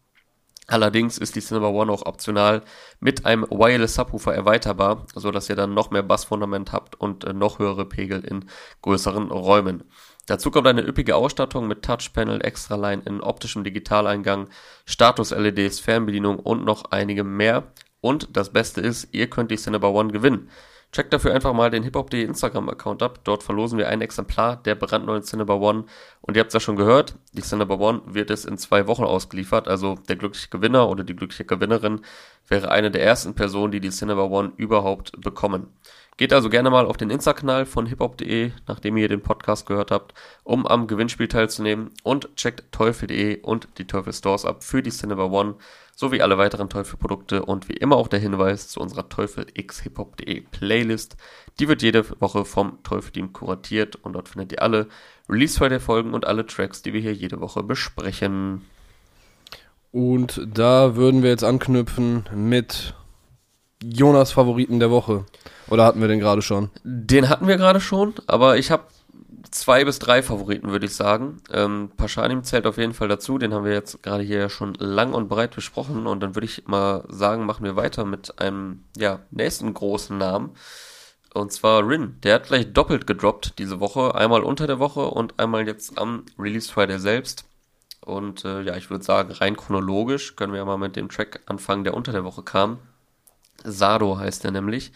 [0.67, 2.61] Allerdings ist die Cinema One auch optional
[2.99, 7.33] mit einem Wireless Subwoofer erweiterbar, so dass ihr dann noch mehr Bassfundament habt und äh,
[7.33, 8.45] noch höhere Pegel in
[8.81, 9.83] größeren Räumen.
[10.25, 14.47] Dazu kommt eine üppige Ausstattung mit Touchpanel, Extraline in optischem Digitaleingang,
[14.85, 17.73] Status-LEDs, Fernbedienung und noch einige mehr.
[17.99, 20.49] Und das Beste ist, ihr könnt die Cinema One gewinnen.
[20.93, 23.19] Checkt dafür einfach mal den hiphop.de Instagram-Account ab.
[23.23, 25.85] Dort verlosen wir ein Exemplar der brandneuen Cinnabar One.
[26.21, 29.03] Und ihr habt es ja schon gehört, die Cinnabar One wird es in zwei Wochen
[29.03, 29.67] ausgeliefert.
[29.67, 32.01] Also der glückliche Gewinner oder die glückliche Gewinnerin
[32.47, 35.73] wäre eine der ersten Personen, die die Cinnabar One überhaupt bekommen.
[36.17, 40.13] Geht also gerne mal auf den Insta-Kanal von hiphop.de, nachdem ihr den Podcast gehört habt,
[40.43, 45.25] um am Gewinnspiel teilzunehmen und checkt teufel.de und die Teufel Stores ab für die Cinema
[45.25, 45.55] One
[45.95, 50.41] sowie alle weiteren Teufel-Produkte und wie immer auch der Hinweis zu unserer Teufel x hiphop.de
[50.51, 51.17] Playlist.
[51.59, 54.87] Die wird jede Woche vom Teufel-Team kuratiert und dort findet ihr alle
[55.27, 58.61] Release Friday Folgen und alle Tracks, die wir hier jede Woche besprechen.
[59.91, 62.95] Und da würden wir jetzt anknüpfen mit
[63.83, 65.25] Jonas Favoriten der Woche.
[65.69, 66.69] Oder hatten wir den gerade schon?
[66.83, 68.83] Den hatten wir gerade schon, aber ich habe
[69.51, 71.41] zwei bis drei Favoriten, würde ich sagen.
[71.51, 75.13] Ähm, Paschanim zählt auf jeden Fall dazu, den haben wir jetzt gerade hier schon lang
[75.13, 76.07] und breit besprochen.
[76.07, 80.51] Und dann würde ich mal sagen, machen wir weiter mit einem ja, nächsten großen Namen.
[81.33, 82.17] Und zwar Rin.
[82.23, 84.15] Der hat gleich doppelt gedroppt diese Woche.
[84.15, 87.45] Einmal unter der Woche und einmal jetzt am Release Friday selbst.
[88.01, 91.41] Und äh, ja, ich würde sagen, rein chronologisch können wir ja mal mit dem Track
[91.45, 92.79] anfangen, der unter der Woche kam.
[93.63, 94.91] Sado heißt der nämlich.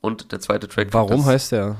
[0.00, 0.88] Und der zweite Track.
[0.92, 1.76] Warum heißt der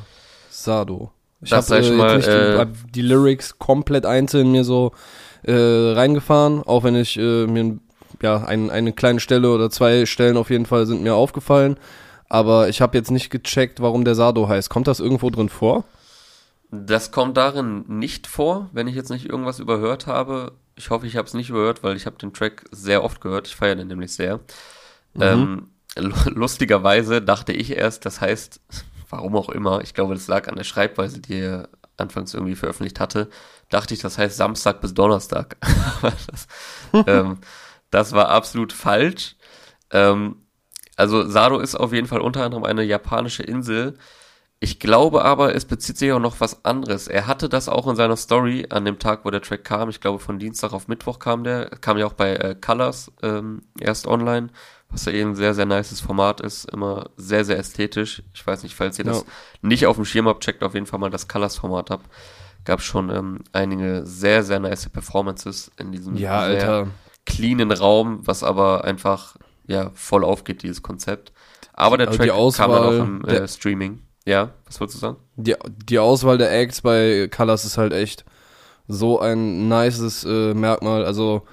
[0.50, 1.10] Sado?
[1.42, 4.92] Ich habe äh, mal, äh, die, die, Lyrics komplett einzeln mir so
[5.42, 7.78] äh, reingefahren, auch wenn ich äh, mir
[8.20, 11.78] ja ein, eine kleine Stelle oder zwei Stellen auf jeden Fall sind mir aufgefallen.
[12.28, 14.70] Aber ich habe jetzt nicht gecheckt, warum der Sado heißt.
[14.70, 15.84] Kommt das irgendwo drin vor?
[16.70, 20.52] Das kommt darin nicht vor, wenn ich jetzt nicht irgendwas überhört habe.
[20.76, 23.48] Ich hoffe, ich habe es nicht überhört, weil ich habe den Track sehr oft gehört.
[23.48, 24.36] Ich feiere den nämlich sehr.
[25.14, 25.22] Mhm.
[25.22, 28.60] Ähm, lustigerweise dachte ich erst, das heißt,
[29.10, 33.00] warum auch immer, ich glaube, das lag an der Schreibweise, die er anfangs irgendwie veröffentlicht
[33.00, 33.28] hatte,
[33.68, 35.56] dachte ich, das heißt Samstag bis Donnerstag.
[36.02, 37.38] das, ähm,
[37.90, 39.36] das, war absolut falsch.
[39.90, 40.36] Ähm,
[40.96, 43.98] also Sado ist auf jeden Fall unter anderem eine japanische Insel.
[44.62, 47.08] Ich glaube aber, es bezieht sich auch noch was anderes.
[47.08, 49.88] Er hatte das auch in seiner Story an dem Tag, wo der Track kam.
[49.88, 51.70] Ich glaube, von Dienstag auf Mittwoch kam der.
[51.80, 54.50] Kam ja auch bei äh, Colors ähm, erst online,
[54.90, 56.70] was ja eben ein sehr, sehr nices Format ist.
[56.70, 58.22] Immer sehr, sehr ästhetisch.
[58.34, 59.12] Ich weiß nicht, falls ihr ja.
[59.12, 59.24] das
[59.62, 62.02] nicht auf dem Schirm habt, checkt auf jeden Fall mal das Colors-Format ab.
[62.64, 66.88] Gab schon ähm, einige sehr, sehr nice Performances in diesem ja, sehr
[67.24, 71.32] cleanen Raum, was aber einfach ja, voll aufgeht, dieses Konzept.
[71.72, 74.02] Aber der Track Auswahl, kam dann auch im äh, Streaming.
[74.26, 75.16] Ja, was wolltest du sagen?
[75.36, 75.54] Die,
[75.86, 78.24] die Auswahl der Acts bei Colors ist halt echt
[78.86, 81.04] so ein nices äh, Merkmal.
[81.04, 81.46] Also,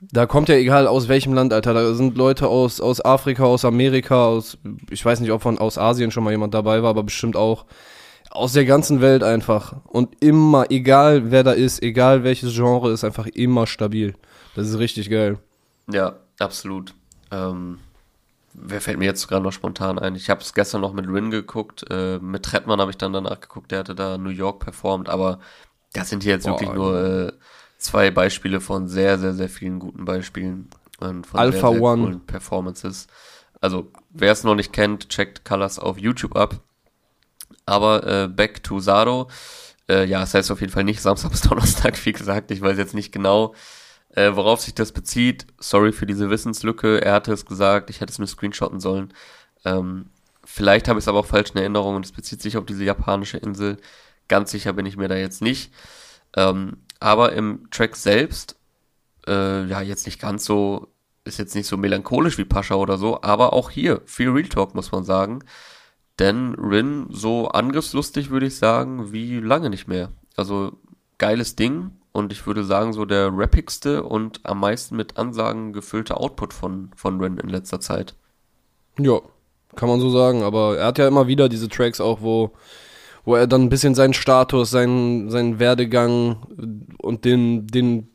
[0.00, 1.74] da kommt ja egal aus welchem Land, Alter.
[1.74, 4.58] Da sind Leute aus, aus Afrika, aus Amerika, aus,
[4.90, 7.66] ich weiß nicht, ob von aus Asien schon mal jemand dabei war, aber bestimmt auch
[8.30, 9.76] aus der ganzen Welt einfach.
[9.84, 14.14] Und immer, egal wer da ist, egal welches Genre, ist einfach immer stabil.
[14.54, 15.38] Das ist richtig geil.
[15.90, 16.94] Ja, absolut.
[17.30, 17.78] Ähm,
[18.54, 20.14] wer fällt mir jetzt gerade noch spontan ein?
[20.14, 21.84] Ich habe es gestern noch mit Rin geguckt.
[21.90, 23.70] Äh, mit Trettmann habe ich dann danach geguckt.
[23.70, 25.08] Der hatte da New York performt.
[25.08, 25.40] Aber
[25.92, 27.32] das sind hier jetzt Boah, wirklich nur äh,
[27.78, 30.68] zwei Beispiele von sehr, sehr, sehr vielen guten Beispielen.
[31.00, 32.02] Und von Alpha sehr, sehr One.
[32.02, 33.06] Coolen Performances.
[33.60, 36.60] Also, wer es noch nicht kennt, checkt Colors auf YouTube ab.
[37.66, 39.28] Aber äh, back to Sado.
[39.88, 42.50] Äh, ja, es heißt auf jeden Fall nicht Samstag bis Donnerstag, wie gesagt.
[42.50, 43.54] Ich weiß jetzt nicht genau,
[44.10, 48.10] äh, worauf sich das bezieht, sorry für diese Wissenslücke, er hatte es gesagt, ich hätte
[48.10, 49.12] es mir screenshotten sollen.
[49.64, 50.06] Ähm,
[50.44, 52.84] vielleicht habe ich es aber auch falsch in Erinnerung und es bezieht sich auf diese
[52.84, 53.76] japanische Insel.
[54.28, 55.72] Ganz sicher bin ich mir da jetzt nicht.
[56.36, 58.56] Ähm, aber im Track selbst,
[59.26, 60.88] äh, ja, jetzt nicht ganz so,
[61.24, 64.74] ist jetzt nicht so melancholisch wie Pascha oder so, aber auch hier viel Real Talk,
[64.74, 65.40] muss man sagen.
[66.18, 70.10] Denn Rin so angriffslustig, würde ich sagen, wie lange nicht mehr.
[70.36, 70.72] Also
[71.18, 76.16] geiles Ding, und ich würde sagen, so der rappigste und am meisten mit Ansagen gefüllte
[76.16, 78.14] Output von, von Ren in letzter Zeit.
[78.98, 79.20] Ja,
[79.76, 82.52] kann man so sagen, aber er hat ja immer wieder diese Tracks auch, wo,
[83.28, 86.36] wo er dann ein bisschen seinen Status, seinen, seinen Werdegang
[86.96, 88.08] und den, den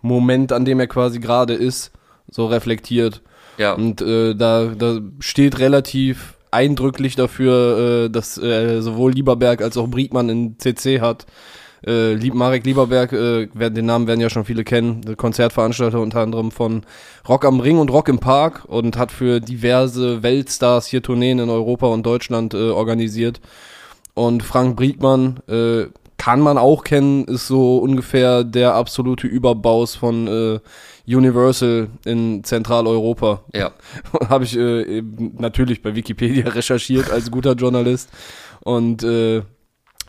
[0.00, 1.92] Moment, an dem er quasi gerade ist,
[2.30, 3.20] so reflektiert.
[3.58, 3.74] Ja.
[3.74, 9.86] Und äh, da, da steht relativ eindrücklich dafür, äh, dass äh, sowohl Lieberberg als auch
[9.86, 11.26] Briegmann in CC hat
[11.86, 16.50] äh, Lieb Marek Lieberberg, äh, den Namen werden ja schon viele kennen, Konzertveranstalter unter anderem
[16.50, 16.82] von
[17.28, 21.50] Rock am Ring und Rock im Park und hat für diverse Weltstars hier Tourneen in
[21.50, 23.40] Europa und Deutschland äh, organisiert.
[24.14, 30.26] Und Frank Briegmann äh, kann man auch kennen, ist so ungefähr der absolute Überbaus von
[30.26, 30.60] äh,
[31.06, 33.44] Universal in Zentraleuropa.
[33.52, 33.72] Ja.
[34.28, 35.02] Habe ich äh,
[35.36, 38.08] natürlich bei Wikipedia recherchiert als guter Journalist.
[38.62, 39.42] Und äh,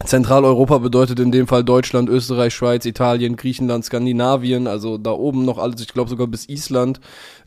[0.04, 5.58] Zentraleuropa bedeutet in dem Fall Deutschland, Österreich, Schweiz, Italien, Griechenland, Skandinavien, also da oben noch
[5.58, 7.00] alles, ich glaube sogar bis Island,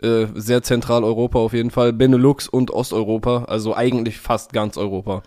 [0.02, 5.22] äh, sehr Zentraleuropa auf jeden Fall, Benelux und Osteuropa, also eigentlich fast ganz Europa.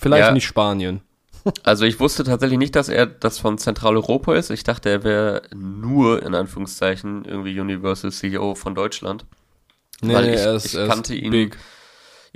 [0.00, 0.32] Vielleicht ja.
[0.32, 1.00] nicht Spanien.
[1.62, 4.50] Also ich wusste tatsächlich nicht, dass er das von Zentraleuropa ist.
[4.50, 9.24] Ich dachte, er wäre nur in Anführungszeichen irgendwie Universal CEO von Deutschland.
[10.00, 11.30] Nee, weil ich, er ist, ich kannte ihn.
[11.30, 11.56] Big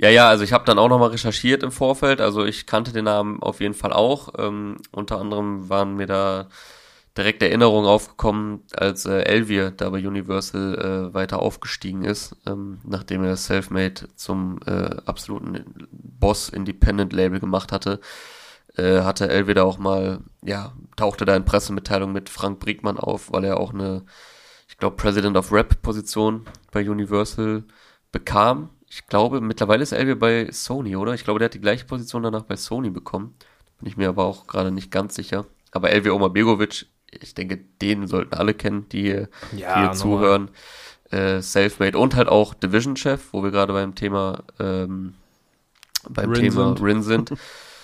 [0.01, 2.21] ja, ja, also ich habe dann auch nochmal recherchiert im Vorfeld.
[2.21, 4.29] Also ich kannte den Namen auf jeden Fall auch.
[4.39, 6.47] Ähm, unter anderem waren mir da
[7.17, 13.23] direkt Erinnerungen aufgekommen, als äh, Elvier da bei Universal äh, weiter aufgestiegen ist, ähm, nachdem
[13.23, 17.99] er Selfmade zum äh, absoluten Boss Independent Label gemacht hatte,
[18.77, 23.31] äh, hatte Elvier da auch mal, ja, tauchte da in Pressemitteilung mit Frank Briegmann auf,
[23.31, 24.05] weil er auch eine,
[24.69, 27.63] ich glaube, President of Rap Position bei Universal
[28.11, 31.13] bekam ich glaube, mittlerweile ist Elbe bei Sony, oder?
[31.13, 33.35] Ich glaube, der hat die gleiche Position danach bei Sony bekommen.
[33.79, 35.45] Bin ich mir aber auch gerade nicht ganz sicher.
[35.71, 40.49] Aber Elvia Omabegovic, ich denke, den sollten alle kennen, die, ja, die hier zuhören.
[41.11, 45.13] Äh, Selfmade und halt auch Division Chef, wo wir gerade beim Thema ähm,
[46.09, 46.81] beim Rin Thema sind.
[46.81, 47.33] Rin sind.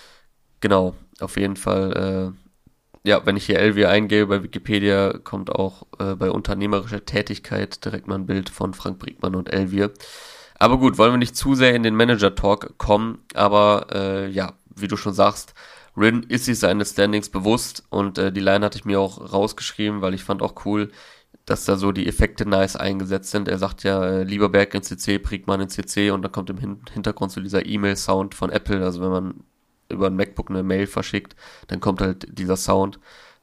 [0.62, 2.34] genau, auf jeden Fall.
[2.34, 2.48] Äh,
[3.08, 8.08] ja, wenn ich hier Elvia eingebe bei Wikipedia, kommt auch äh, bei unternehmerischer Tätigkeit direkt
[8.08, 9.90] mal ein Bild von Frank Briegmann und Elvia.
[10.60, 14.88] Aber gut, wollen wir nicht zu sehr in den Manager-Talk kommen, aber äh, ja, wie
[14.88, 15.54] du schon sagst,
[15.98, 20.02] Rin ist sich seines Standings bewusst und äh, die Line hatte ich mir auch rausgeschrieben,
[20.02, 20.92] weil ich fand auch cool,
[21.46, 23.48] dass da so die Effekte nice eingesetzt sind.
[23.48, 26.58] Er sagt ja, äh, lieber Berg in CC, Priegmann in CC und dann kommt im
[26.58, 28.84] Hin Hintergrund so dieser E-Mail-Sound von Apple.
[28.84, 29.34] Also wenn man
[29.90, 31.36] über ein MacBook eine Mail verschickt,
[31.68, 33.00] dann kommt halt dieser Sound.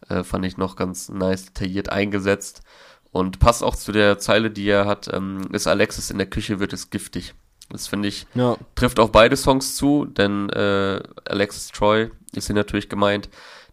[0.09, 2.63] Äh, fand ich noch ganz nice detailliert eingesetzt.
[3.11, 6.61] Und passt auch zu der Zeile, die er hat, ähm, ist Alexis in der Küche,
[6.61, 7.35] wird es giftig.
[7.71, 8.57] Das finde ich, ja.
[8.75, 13.29] trifft auf beide Songs zu, denn äh, Alexis Troy ist hier natürlich gemeint.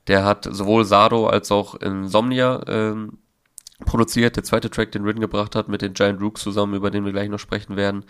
[0.07, 3.19] Der hat sowohl Sado als auch Insomnia ähm,
[3.85, 4.35] produziert.
[4.35, 7.11] Der zweite Track, den Rin gebracht hat, mit den Giant Rooks zusammen, über den wir
[7.11, 8.05] gleich noch sprechen werden.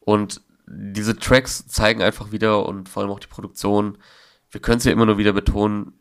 [0.00, 3.98] Und diese Tracks zeigen einfach wieder und vor allem auch die Produktion,
[4.50, 5.92] wir können es ja immer nur wieder betonen,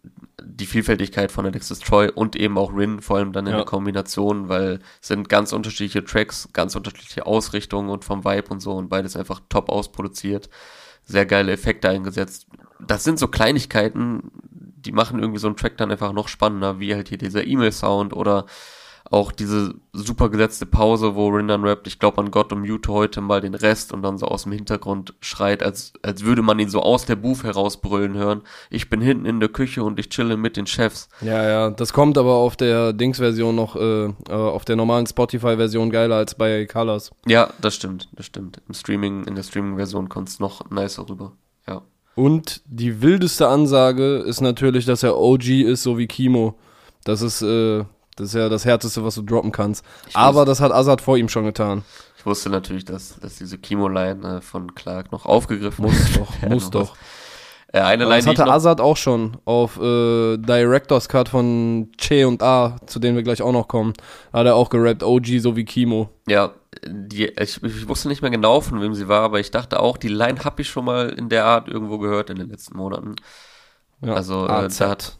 [0.41, 3.57] die Vielfältigkeit von Alexis Troy und eben auch Rin, vor allem dann in ja.
[3.57, 8.59] der Kombination, weil es sind ganz unterschiedliche Tracks, ganz unterschiedliche Ausrichtungen und vom Vibe und
[8.59, 10.49] so und beides einfach top ausproduziert,
[11.03, 12.47] sehr geile Effekte eingesetzt.
[12.85, 14.31] Das sind so Kleinigkeiten,
[14.85, 18.13] die machen irgendwie so einen Track dann einfach noch spannender, wie halt hier dieser E-Mail-Sound
[18.13, 18.45] oder
[19.11, 22.91] auch diese super gesetzte Pause, wo Rin dann rappt, ich glaube an Gott und mute
[22.91, 26.59] heute mal den Rest und dann so aus dem Hintergrund schreit, als, als würde man
[26.59, 28.43] ihn so aus der Booth herausbrüllen hören.
[28.69, 31.09] Ich bin hinten in der Küche und ich chille mit den Chefs.
[31.21, 35.89] Ja, ja, das kommt aber auf der Dings-Version noch, äh, äh auf der normalen Spotify-Version
[35.89, 37.11] geiler als bei Colors.
[37.25, 38.61] Ja, das stimmt, das stimmt.
[38.67, 41.33] Im Streaming, in der Streaming-Version kommt es noch nicer rüber.
[42.19, 46.55] Und die wildeste Ansage ist natürlich, dass er OG ist, so wie Kimo.
[47.05, 47.85] Das ist, äh,
[48.17, 49.85] das ist ja das Härteste, was du droppen kannst.
[50.09, 51.83] Ich Aber das hat Azad vor ihm schon getan.
[52.17, 55.95] Ich wusste natürlich, dass, dass diese Chemo-Line äh, von Clark noch aufgegriffen muss.
[56.17, 56.97] Doch, muss doch.
[57.71, 62.43] Äh, eine Line, das hatte Azad auch schon auf äh, Director's Cut von Che und
[62.43, 63.93] A, zu denen wir gleich auch noch kommen.
[64.33, 66.09] Da hat er auch gerappt, OG so wie Chemo.
[66.27, 66.51] Ja,
[66.85, 69.97] die, ich, ich, wusste nicht mehr genau, von wem sie war, aber ich dachte auch,
[69.97, 73.15] die Line habe ich schon mal in der Art irgendwo gehört in den letzten Monaten.
[74.01, 75.17] Ja, also äh, da hat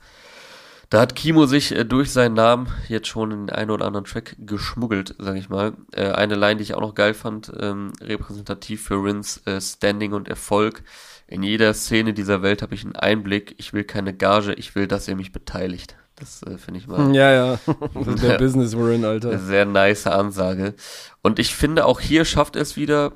[0.89, 4.05] da hat Kimo sich äh, durch seinen Namen jetzt schon in den einen oder anderen
[4.05, 5.73] Track geschmuggelt, sag ich mal.
[5.91, 10.13] Äh, eine Line, die ich auch noch geil fand, ähm, repräsentativ für Rins äh, Standing
[10.13, 10.81] und Erfolg.
[11.27, 13.53] In jeder Szene dieser Welt habe ich einen Einblick.
[13.59, 15.95] Ich will keine Gage, ich will, dass ihr mich beteiligt.
[16.19, 17.15] Das äh, finde ich mal.
[17.15, 17.59] Ja, ja.
[18.21, 19.29] Der Business Rin, Alter.
[19.29, 20.75] Eine sehr nice Ansage.
[21.21, 23.13] Und ich finde, auch hier schafft es wieder,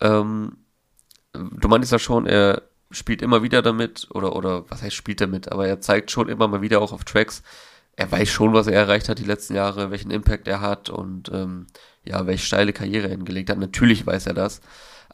[0.00, 0.58] ähm,
[1.32, 5.50] du meintest ja schon, er spielt immer wieder damit, oder, oder was heißt spielt damit,
[5.50, 7.42] aber er zeigt schon immer mal wieder auch auf Tracks,
[7.96, 11.30] er weiß schon, was er erreicht hat die letzten Jahre, welchen Impact er hat und
[11.32, 11.66] ähm,
[12.04, 13.58] ja, welche steile Karriere er hingelegt hat.
[13.58, 14.60] Natürlich weiß er das,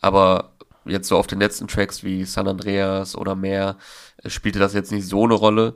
[0.01, 0.53] aber
[0.85, 3.77] jetzt so auf den letzten Tracks wie San Andreas oder mehr
[4.23, 5.75] äh, spielte das jetzt nicht so eine Rolle.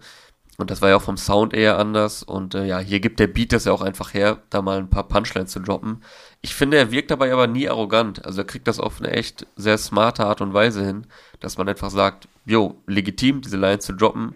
[0.59, 2.23] Und das war ja auch vom Sound eher anders.
[2.23, 4.89] Und äh, ja, hier gibt der Beat das ja auch einfach her, da mal ein
[4.89, 6.03] paar Punchlines zu droppen.
[6.41, 8.25] Ich finde, er wirkt dabei aber nie arrogant.
[8.25, 11.07] Also er kriegt das auf eine echt sehr smarte Art und Weise hin,
[11.41, 14.35] dass man einfach sagt, jo, legitim, diese Lines zu droppen.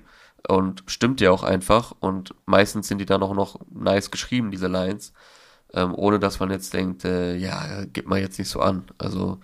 [0.48, 1.94] Und stimmt ja auch einfach.
[2.00, 5.12] Und meistens sind die dann auch noch nice geschrieben, diese Lines.
[5.72, 8.84] Ähm, ohne dass man jetzt denkt, äh, ja, gib mal jetzt nicht so an.
[8.98, 9.38] Also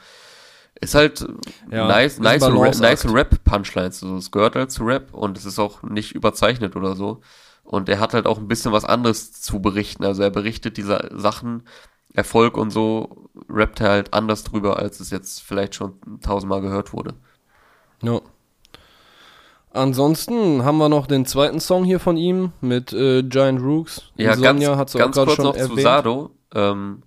[0.80, 1.26] ist halt
[1.70, 4.02] ja, nice, nice, Rap, nice Rap-Punchlines.
[4.02, 7.20] Also es gehört halt zu Rap und es ist auch nicht überzeichnet oder so.
[7.64, 10.04] Und er hat halt auch ein bisschen was anderes zu berichten.
[10.04, 11.64] Also er berichtet diese Sachen,
[12.14, 16.92] Erfolg und so, rappt er halt anders drüber, als es jetzt vielleicht schon tausendmal gehört
[16.92, 17.14] wurde.
[18.02, 18.20] Ja.
[19.70, 24.02] Ansonsten haben wir noch den zweiten Song hier von ihm mit äh, Giant Rooks.
[24.16, 25.76] Ja, Sonja ganz, ganz kurz noch erwähnt.
[25.76, 26.30] zu Sado.
[26.54, 27.02] Ähm,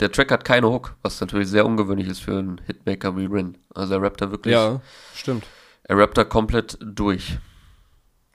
[0.00, 3.56] der Track hat keine Hook, was natürlich sehr ungewöhnlich ist für einen Hitmaker wie Rin.
[3.74, 4.52] Also er rappt da wirklich.
[4.52, 4.80] Ja,
[5.14, 5.44] stimmt.
[5.84, 7.38] Er rappt da komplett durch.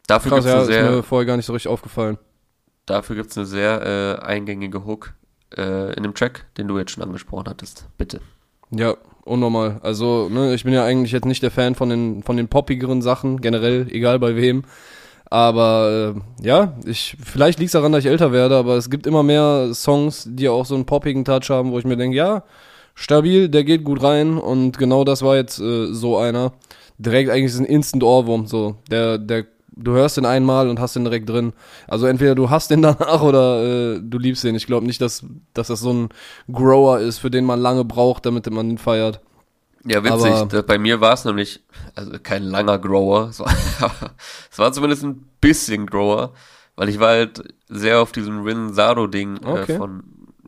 [0.07, 2.17] Dafür Krass, gibt's ja, eine sehr, ist mir vorher gar nicht so richtig aufgefallen.
[2.85, 5.13] Dafür gibt es eine sehr äh, eingängige Hook
[5.55, 7.87] äh, in dem Track, den du jetzt schon angesprochen hattest.
[7.97, 8.21] Bitte.
[8.71, 9.79] Ja, unnormal.
[9.83, 13.01] Also, ne, ich bin ja eigentlich jetzt nicht der Fan von den, von den poppigeren
[13.01, 14.63] Sachen, generell, egal bei wem.
[15.31, 19.07] Aber äh, ja, ich vielleicht liegt es daran, dass ich älter werde, aber es gibt
[19.07, 22.43] immer mehr Songs, die auch so einen poppigen Touch haben, wo ich mir denke, ja,
[22.95, 26.51] stabil, der geht gut rein und genau das war jetzt äh, so einer.
[26.97, 28.75] Direkt eigentlich ist ein Instant Ohrwurm, so.
[28.91, 31.53] Der, der, du hörst den einmal und hast den direkt drin.
[31.87, 33.63] Also entweder du hast den danach oder
[33.95, 34.55] äh, du liebst den.
[34.55, 36.09] Ich glaube nicht, dass, dass das so ein
[36.51, 39.21] Grower ist, für den man lange braucht, damit man ihn feiert.
[39.85, 40.31] Ja, witzig.
[40.31, 41.61] Aber, bei mir war es nämlich,
[41.95, 43.51] also kein langer Grower, es war,
[44.51, 46.33] es war zumindest ein bisschen Grower,
[46.75, 49.73] weil ich war halt sehr auf diesem Rin Sado-Ding äh, okay.
[49.73, 50.03] äh, von,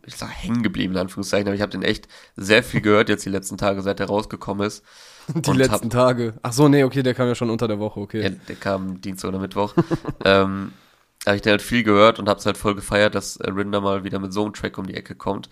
[0.06, 3.26] ich sag hängen geblieben, in Anführungszeichen, aber ich habe den echt sehr viel gehört jetzt
[3.26, 4.84] die letzten Tage, seit er rausgekommen ist.
[5.34, 6.34] Die letzten hab, Tage.
[6.42, 8.24] Ach so, nee, okay, der kam ja schon unter der Woche, okay.
[8.24, 9.74] Ja, der kam Dienstag oder Mittwoch.
[10.26, 10.74] ähm,
[11.26, 14.04] habe ich den halt viel gehört und hab's halt voll gefeiert, dass äh, Rinder mal
[14.04, 15.48] wieder mit so einem Track um die Ecke kommt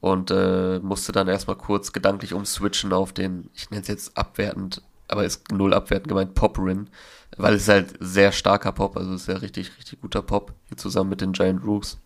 [0.00, 4.82] und äh, musste dann erstmal kurz gedanklich umswitchen auf den, ich nenne es jetzt abwertend,
[5.08, 6.88] aber ist null abwertend gemeint, Pop-Rin,
[7.36, 11.10] weil es halt sehr starker Pop, also ist ja richtig, richtig guter Pop, hier zusammen
[11.10, 11.98] mit den Giant Rooks.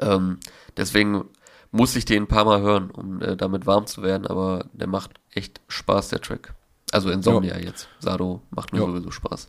[0.00, 0.38] Ähm,
[0.76, 1.24] deswegen
[1.70, 4.86] muss ich den ein paar Mal hören, um äh, damit warm zu werden, aber der
[4.86, 6.54] macht echt Spaß, der Track.
[6.92, 7.64] Also Insomnia ja.
[7.64, 7.88] jetzt.
[8.00, 8.86] Sado macht mir ja.
[8.86, 9.48] sowieso Spaß.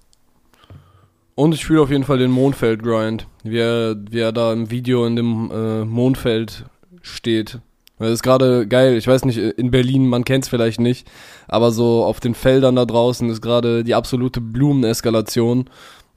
[1.36, 5.06] Und ich fühle auf jeden Fall den Mondfeld-Grind, wie er, wie er da im Video
[5.06, 6.66] in dem äh, Mondfeld
[7.04, 7.60] steht.
[8.00, 8.98] Das ist gerade geil.
[8.98, 11.08] Ich weiß nicht, in Berlin, man kennt es vielleicht nicht,
[11.48, 15.70] aber so auf den Feldern da draußen ist gerade die absolute Blumeneskalation.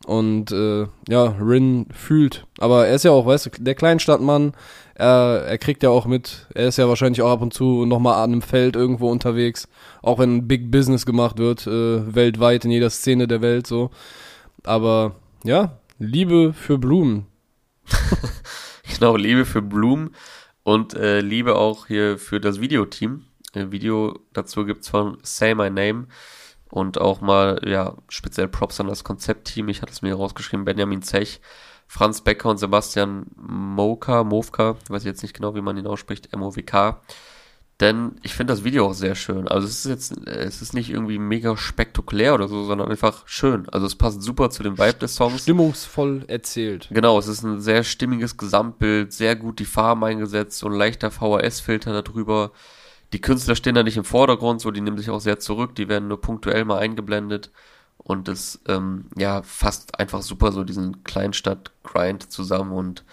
[0.07, 2.46] Und äh, ja, Rin fühlt.
[2.59, 4.53] Aber er ist ja auch, weißt du, der Kleinstadtmann,
[4.94, 8.22] er, er kriegt ja auch mit, er ist ja wahrscheinlich auch ab und zu nochmal
[8.22, 9.68] an einem Feld irgendwo unterwegs.
[10.03, 13.90] Auch wenn Big Business gemacht wird, äh, weltweit, in jeder Szene der Welt so.
[14.62, 17.27] Aber ja, Liebe für Blumen.
[18.99, 20.11] genau, Liebe für Blumen.
[20.66, 23.24] Und äh, Liebe auch hier für das Videoteam.
[23.55, 26.09] Ein Video dazu gibt's von Say My Name.
[26.68, 29.68] Und auch mal, ja, speziell Props an das Konzeptteam.
[29.68, 31.40] Ich hatte es mir rausgeschrieben, Benjamin Zech,
[31.87, 36.33] Franz Becker und Sebastian Moka, Movka, weiß ich jetzt nicht genau, wie man ihn ausspricht,
[36.33, 37.00] M-O-W-K.
[37.80, 39.48] Denn ich finde das Video auch sehr schön.
[39.48, 43.68] Also es ist jetzt, es ist nicht irgendwie mega spektakulär oder so, sondern einfach schön.
[43.68, 45.42] Also es passt super zu dem Vibe des Songs.
[45.42, 46.88] Stimmungsvoll erzählt.
[46.90, 51.10] Genau, es ist ein sehr stimmiges Gesamtbild, sehr gut die Farben eingesetzt, so ein leichter
[51.10, 52.52] VHS-Filter darüber.
[53.12, 55.88] Die Künstler stehen da nicht im Vordergrund, so die nehmen sich auch sehr zurück, die
[55.88, 57.50] werden nur punktuell mal eingeblendet.
[57.98, 63.04] Und es, ähm, ja, fasst einfach super so diesen Kleinstadt-Grind zusammen und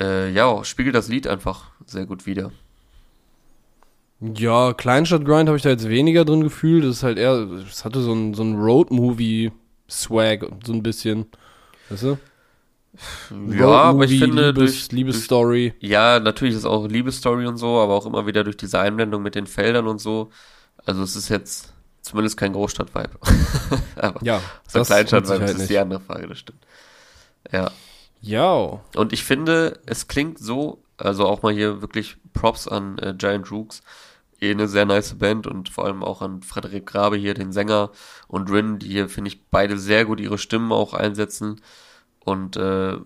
[0.00, 2.50] äh, ja, spiegelt das Lied einfach sehr gut wieder.
[4.22, 6.84] Ja, Kleinstadt-Grind habe ich da jetzt weniger drin gefühlt.
[6.84, 7.32] Das ist halt eher,
[7.68, 11.26] es hatte so ein, so ein Road-Movie-Swag, so ein bisschen.
[11.88, 12.18] Weißt du?
[13.50, 15.74] Ja, aber ich finde Liebes, durch Liebesstory.
[15.80, 19.34] Ja, natürlich ist auch Liebesstory und so, aber auch immer wieder durch diese Einblendung mit
[19.34, 20.30] den Feldern und so.
[20.84, 23.18] Also es ist jetzt zumindest kein Großstadt-Vibe.
[24.22, 25.70] ja, so das Kleinstadt-Vibe halt ist nicht.
[25.70, 26.64] die andere Frage, das stimmt.
[27.50, 27.72] Ja.
[28.20, 28.80] Ja.
[28.94, 33.50] Und ich finde, es klingt so, also auch mal hier wirklich Props an äh, Giant
[33.50, 33.82] Rooks
[34.42, 37.90] eh eine sehr nice Band und vor allem auch an Frederik Grabe hier, den Sänger
[38.28, 41.60] und Rin, die hier, finde ich, beide sehr gut ihre Stimmen auch einsetzen
[42.20, 42.96] und äh,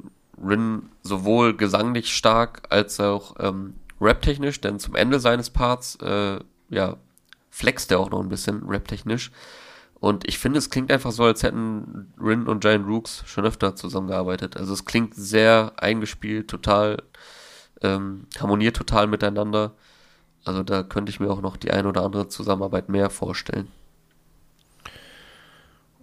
[0.42, 6.96] Rin sowohl gesanglich stark als auch ähm, raptechnisch, denn zum Ende seines Parts, äh, ja,
[7.51, 9.31] flext er auch noch ein bisschen raptechnisch.
[9.99, 13.75] Und ich finde, es klingt einfach so, als hätten Rin und Giant Rooks schon öfter
[13.77, 14.57] zusammengearbeitet.
[14.57, 17.03] Also es klingt sehr eingespielt, total,
[17.81, 19.75] ähm, harmoniert total miteinander.
[20.47, 23.67] Also da könnte ich mir auch noch die ein oder andere Zusammenarbeit mehr vorstellen.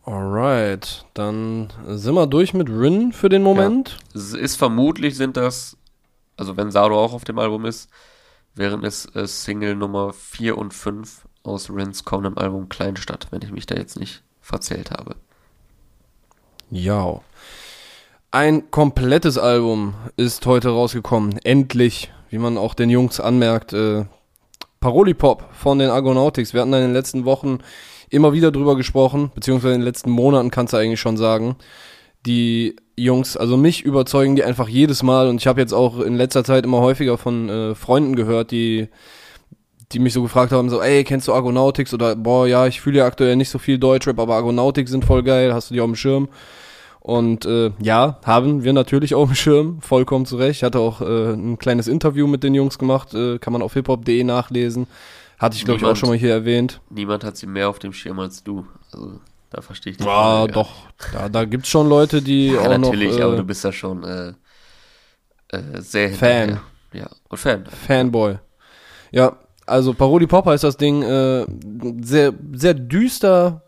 [0.06, 3.98] Alright, dann sind wir durch mit Rin für den Moment.
[4.14, 5.78] Ja, es ist vermutlich sind das,
[6.36, 7.90] also wenn Sado auch auf dem Album ist,
[8.54, 13.52] wären es äh, Single Nummer 4 und 5 aus Rins kommendem Album Kleinstadt, wenn ich
[13.52, 15.16] mich da jetzt nicht verzählt habe.
[16.70, 17.22] Ja.
[18.32, 21.38] Ein komplettes Album ist heute rausgekommen.
[21.38, 23.72] Endlich, wie man auch den Jungs anmerkt.
[23.72, 24.06] Äh,
[24.84, 26.54] Paroli-Pop von den Argonautics.
[26.54, 27.60] Wir hatten in den letzten Wochen
[28.10, 31.56] immer wieder drüber gesprochen, beziehungsweise in den letzten Monaten kannst du eigentlich schon sagen.
[32.26, 36.16] Die Jungs, also mich überzeugen die einfach jedes Mal und ich habe jetzt auch in
[36.16, 38.90] letzter Zeit immer häufiger von äh, Freunden gehört, die
[39.94, 41.94] die mich so gefragt haben, so, ey, kennst du Argonautics?
[41.94, 45.24] Oder, boah, ja, ich fühle ja aktuell nicht so viel Deutschrap, aber Argonautics sind voll
[45.24, 46.30] geil, hast du die auf dem Schirm?
[47.04, 50.60] Und äh, ja, haben wir natürlich auf dem Schirm, vollkommen zurecht.
[50.60, 53.74] Ich hatte auch äh, ein kleines Interview mit den Jungs gemacht, äh, kann man auf
[53.74, 54.88] hiphop.de nachlesen.
[55.38, 56.80] Hatte ich, glaube ich, auch schon mal hier erwähnt.
[56.90, 58.66] Niemand hat sie mehr auf dem Schirm als du.
[58.94, 60.08] Also, da verstehe ich dich.
[60.08, 60.72] Ja, doch.
[61.12, 63.74] Da, da gibt's schon Leute, die ja, auch natürlich, noch, aber äh, du bist ja
[63.74, 64.30] schon äh,
[65.50, 66.62] äh, sehr Fan.
[66.94, 67.66] Ja, und Fan.
[67.66, 68.38] Fanboy.
[69.12, 71.02] Ja, also Paroli Pop heißt das Ding.
[71.02, 71.46] Äh,
[72.02, 73.63] sehr, sehr düster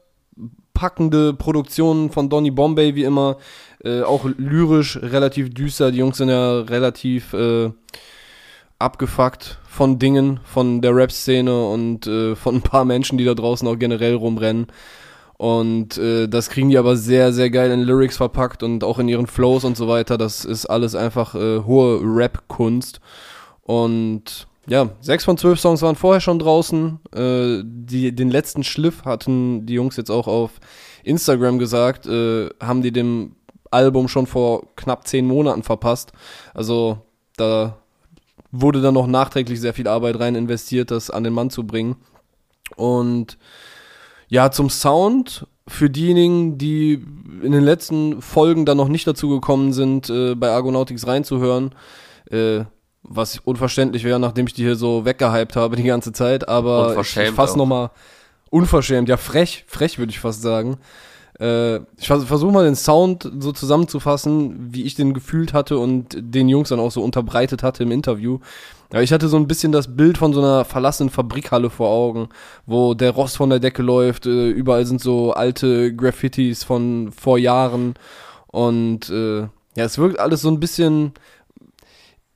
[0.75, 3.37] packende Produktion von Donny Bombay, wie immer.
[3.83, 5.91] Äh, auch lyrisch relativ düster.
[5.91, 7.71] Die Jungs sind ja relativ äh,
[8.77, 13.67] abgefuckt von Dingen, von der Rap-Szene und äh, von ein paar Menschen, die da draußen
[13.67, 14.67] auch generell rumrennen.
[15.37, 19.09] Und äh, das kriegen die aber sehr, sehr geil in Lyrics verpackt und auch in
[19.09, 20.17] ihren Flows und so weiter.
[20.17, 23.01] Das ist alles einfach äh, hohe Rap-Kunst.
[23.63, 26.99] Und ja, sechs von zwölf Songs waren vorher schon draußen.
[27.13, 30.51] Äh, die, den letzten Schliff hatten die Jungs jetzt auch auf
[31.03, 33.35] Instagram gesagt, äh, haben die dem
[33.71, 36.13] Album schon vor knapp zehn Monaten verpasst.
[36.53, 36.99] Also
[37.37, 37.77] da
[38.51, 41.97] wurde dann noch nachträglich sehr viel Arbeit rein investiert, das an den Mann zu bringen.
[42.75, 43.37] Und
[44.27, 46.93] ja, zum Sound für diejenigen, die
[47.43, 51.75] in den letzten Folgen dann noch nicht dazu gekommen sind, äh, bei Argonautics reinzuhören,
[52.31, 52.65] äh,
[53.07, 57.17] was unverständlich wäre, nachdem ich die hier so weggehypt habe die ganze Zeit, aber ich,
[57.17, 57.91] ich fasse nochmal
[58.49, 60.77] unverschämt, ja frech, frech würde ich fast sagen.
[61.39, 66.47] Äh, ich versuche mal den Sound so zusammenzufassen, wie ich den gefühlt hatte und den
[66.47, 68.39] Jungs dann auch so unterbreitet hatte im Interview.
[68.93, 72.29] Ja, ich hatte so ein bisschen das Bild von so einer verlassenen Fabrikhalle vor Augen,
[72.65, 77.37] wo der Rost von der Decke läuft, äh, überall sind so alte Graffitis von vor
[77.37, 77.95] Jahren
[78.47, 81.11] und äh, ja, es wirkt alles so ein bisschen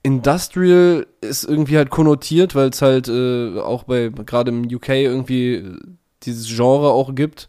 [0.02, 5.76] Industrial ist irgendwie halt konnotiert, weil es halt äh, auch bei gerade im UK irgendwie
[6.22, 7.48] dieses Genre auch gibt,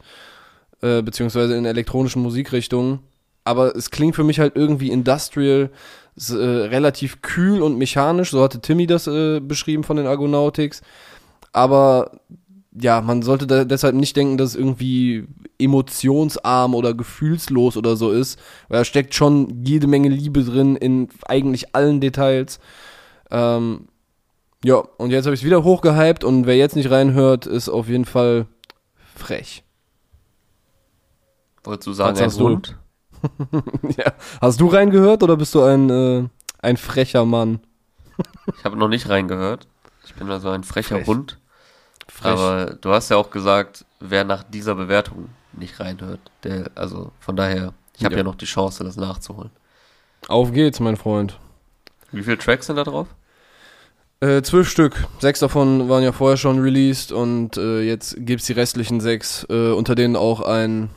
[0.81, 2.99] äh, beziehungsweise in elektronischen Musikrichtungen.
[3.43, 5.69] Aber es klingt für mich halt irgendwie Industrial,
[6.15, 10.81] ist, äh, relativ kühl und mechanisch, so hatte Timmy das äh, beschrieben von den Argonautics.
[11.53, 12.19] Aber
[12.73, 15.27] ja, man sollte da deshalb nicht denken, dass es irgendwie
[15.59, 21.09] emotionsarm oder gefühlslos oder so ist, weil da steckt schon jede Menge Liebe drin in
[21.25, 22.59] eigentlich allen Details.
[23.29, 23.87] Ähm,
[24.63, 27.89] ja, und jetzt habe ich es wieder hochgehypt und wer jetzt nicht reinhört, ist auf
[27.89, 28.45] jeden Fall
[29.15, 29.63] frech.
[31.63, 32.77] Wolltest du sagen, ein Hund?
[33.97, 34.13] ja.
[34.39, 36.27] Hast du reingehört oder bist du ein, äh,
[36.59, 37.59] ein frecher Mann?
[38.57, 39.67] ich habe noch nicht reingehört.
[40.05, 41.07] Ich bin also ein frecher Frech.
[41.07, 41.40] Hund.
[42.11, 42.31] Frech.
[42.31, 47.35] Aber du hast ja auch gesagt, wer nach dieser Bewertung nicht reinhört, der, also von
[47.35, 48.19] daher, ich habe ja.
[48.19, 49.49] ja noch die Chance, das nachzuholen.
[50.27, 51.39] Auf geht's, mein Freund.
[52.11, 53.07] Wie viele Tracks sind da drauf?
[54.19, 55.07] Äh, zwölf Stück.
[55.19, 59.71] Sechs davon waren ja vorher schon released und äh, jetzt gibt's die restlichen sechs, äh,
[59.71, 60.89] unter denen auch ein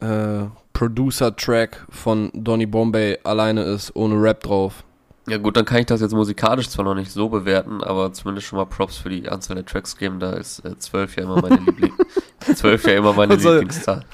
[0.00, 4.84] äh, Producer-Track von Donny Bombay alleine ist, ohne Rap drauf.
[5.26, 8.46] Ja gut, dann kann ich das jetzt musikalisch zwar noch nicht so bewerten, aber zumindest
[8.46, 10.20] schon mal Props für die Anzahl der Tracks geben.
[10.20, 11.92] Da ist äh, 12 ja immer meine Liebling.
[12.54, 14.04] 12 ja immer meine also, Lieblingszahl.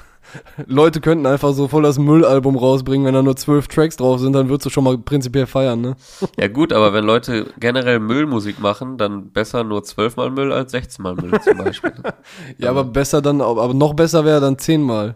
[0.65, 4.33] Leute könnten einfach so voll das Müllalbum rausbringen, wenn da nur zwölf Tracks drauf sind,
[4.33, 5.95] dann würdest du schon mal prinzipiell feiern, ne?
[6.37, 11.03] Ja gut, aber wenn Leute generell Müllmusik machen, dann besser nur zwölfmal Müll als 16
[11.03, 11.93] mal Müll zum Beispiel.
[12.57, 15.15] ja, aber besser dann, aber noch besser wäre dann zehnmal.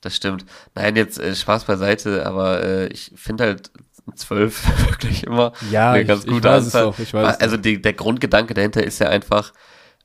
[0.00, 0.44] Das stimmt.
[0.74, 3.70] Nein, jetzt äh, Spaß beiseite, aber äh, ich finde halt
[4.16, 6.84] zwölf wirklich immer ja, eine ganz ich, gute ich weiß Anzahl.
[6.84, 9.52] Doch, ich also die, der Grundgedanke dahinter ist ja einfach,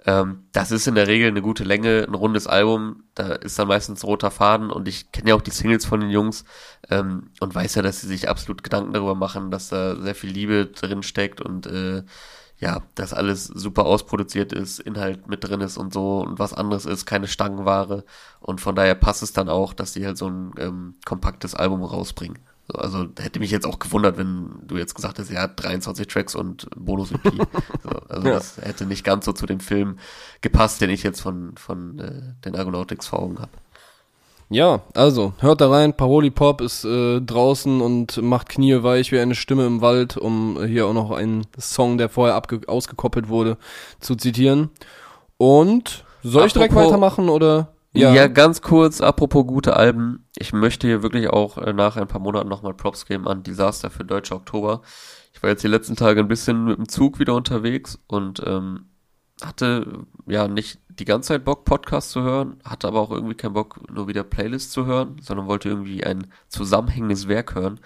[0.06, 3.68] ähm, das ist in der Regel eine gute Länge, ein rundes Album, da ist dann
[3.68, 6.44] meistens roter Faden und ich kenne ja auch die Singles von den Jungs
[6.90, 10.32] ähm, und weiß ja, dass sie sich absolut Gedanken darüber machen, dass da sehr viel
[10.32, 12.04] Liebe drin steckt und äh,
[12.60, 16.86] ja, dass alles super ausproduziert ist, Inhalt mit drin ist und so und was anderes
[16.86, 18.04] ist, keine Stangenware
[18.40, 21.84] und von daher passt es dann auch, dass die halt so ein ähm, kompaktes Album
[21.84, 22.40] rausbringen.
[22.74, 26.34] Also hätte mich jetzt auch gewundert, wenn du jetzt gesagt hättest, er hat 23 Tracks
[26.34, 27.24] und Bonus-EP.
[27.84, 28.34] so, also ja.
[28.36, 29.98] das hätte nicht ganz so zu dem Film
[30.42, 33.52] gepasst, den ich jetzt von, von äh, den Argonautics vor Augen habe.
[34.50, 39.20] Ja, also hört da rein, Paroli Pop ist äh, draußen und macht Knie weich wie
[39.20, 43.58] eine Stimme im Wald, um hier auch noch einen Song, der vorher ausgekoppelt wurde,
[44.00, 44.70] zu zitieren.
[45.38, 47.73] Und soll apropos, ich direkt weitermachen oder?
[47.96, 48.14] Ja.
[48.14, 50.28] ja, ganz kurz, apropos gute Alben.
[50.38, 53.92] Ich möchte hier wirklich auch äh, nach ein paar Monaten nochmal Props geben an Disaster
[53.92, 54.82] für Deutsche Oktober.
[55.32, 58.86] Ich war jetzt die letzten Tage ein bisschen mit dem Zug wieder unterwegs und ähm,
[59.44, 63.54] hatte ja nicht die ganze Zeit Bock, Podcast zu hören, hatte aber auch irgendwie keinen
[63.54, 67.80] Bock, nur wieder Playlist zu hören, sondern wollte irgendwie ein zusammenhängendes Werk hören.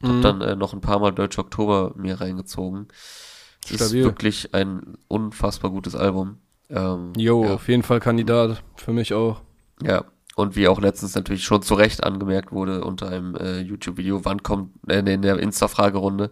[0.00, 0.08] Mhm.
[0.08, 2.88] Hab dann äh, noch ein paar Mal Deutsche Oktober mir reingezogen.
[3.64, 4.00] Stabil.
[4.00, 6.38] Ist wirklich ein unfassbar gutes Album.
[6.70, 7.54] Ähm, jo, ja.
[7.54, 8.62] auf jeden Fall Kandidat.
[8.76, 9.42] Für mich auch.
[9.82, 10.04] Ja.
[10.36, 14.42] Und wie auch letztens natürlich schon zu Recht angemerkt wurde unter einem äh, YouTube-Video, wann
[14.42, 16.30] kommt, äh, in der Insta-Fragerunde,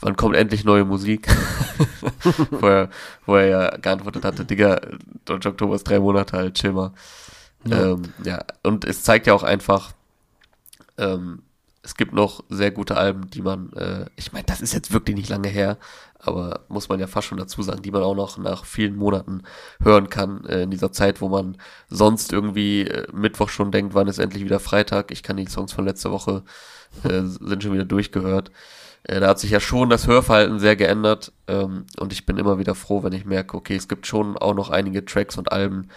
[0.00, 1.28] wann kommt endlich neue Musik?
[2.50, 2.88] wo, er,
[3.26, 4.80] wo er ja geantwortet hatte, Digga,
[5.26, 6.92] Deutsch Oktober ist drei Monate alt, chill mal.
[7.64, 7.90] Ja.
[7.92, 9.92] Ähm, ja, und es zeigt ja auch einfach,
[10.96, 11.42] ähm,
[11.82, 15.16] es gibt noch sehr gute Alben, die man, äh, ich meine, das ist jetzt wirklich
[15.16, 15.78] nicht lange her,
[16.24, 19.42] aber muss man ja fast schon dazu sagen, die man auch noch nach vielen Monaten
[19.82, 21.56] hören kann, äh, in dieser Zeit, wo man
[21.88, 25.72] sonst irgendwie äh, Mittwoch schon denkt, wann ist endlich wieder Freitag, ich kann die Songs
[25.72, 26.44] von letzter Woche,
[27.02, 28.52] äh, sind schon wieder durchgehört.
[29.02, 32.58] Äh, da hat sich ja schon das Hörverhalten sehr geändert ähm, und ich bin immer
[32.58, 35.88] wieder froh, wenn ich merke, okay, es gibt schon auch noch einige Tracks und Alben,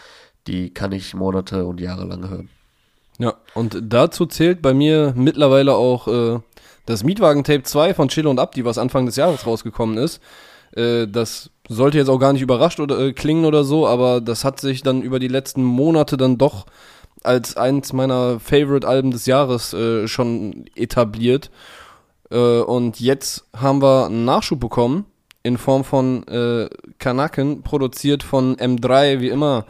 [0.47, 2.49] die kann ich Monate und Jahre lang hören.
[3.19, 6.39] Ja, und dazu zählt bei mir mittlerweile auch äh,
[6.85, 10.21] das Mietwagen Tape 2 von Chill und Abdi, was Anfang des Jahres rausgekommen ist.
[10.75, 14.43] Äh, das sollte jetzt auch gar nicht überrascht oder äh, klingen oder so, aber das
[14.43, 16.65] hat sich dann über die letzten Monate dann doch
[17.23, 21.49] als eins meiner Favorite-Alben des Jahres äh, schon etabliert.
[22.29, 25.05] Äh, und jetzt haben wir einen Nachschub bekommen
[25.43, 26.69] in Form von äh,
[26.99, 29.65] Kanaken, produziert von M3, wie immer.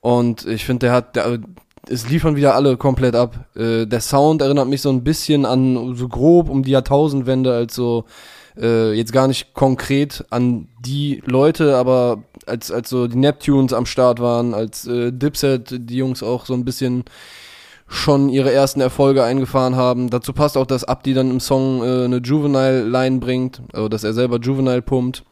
[0.00, 1.38] Und ich finde, der hat, der,
[1.88, 3.46] es liefern wieder alle komplett ab.
[3.56, 7.74] Äh, der Sound erinnert mich so ein bisschen an, so grob um die Jahrtausendwende, als
[7.74, 8.04] so,
[8.56, 13.86] äh, jetzt gar nicht konkret an die Leute, aber als, als so die Neptunes am
[13.86, 17.04] Start waren, als äh, Dipset, die Jungs auch so ein bisschen
[17.86, 20.10] schon ihre ersten Erfolge eingefahren haben.
[20.10, 24.12] Dazu passt auch, dass Abdi dann im Song äh, eine Juvenile-Line bringt, also dass er
[24.12, 25.24] selber Juvenile pumpt.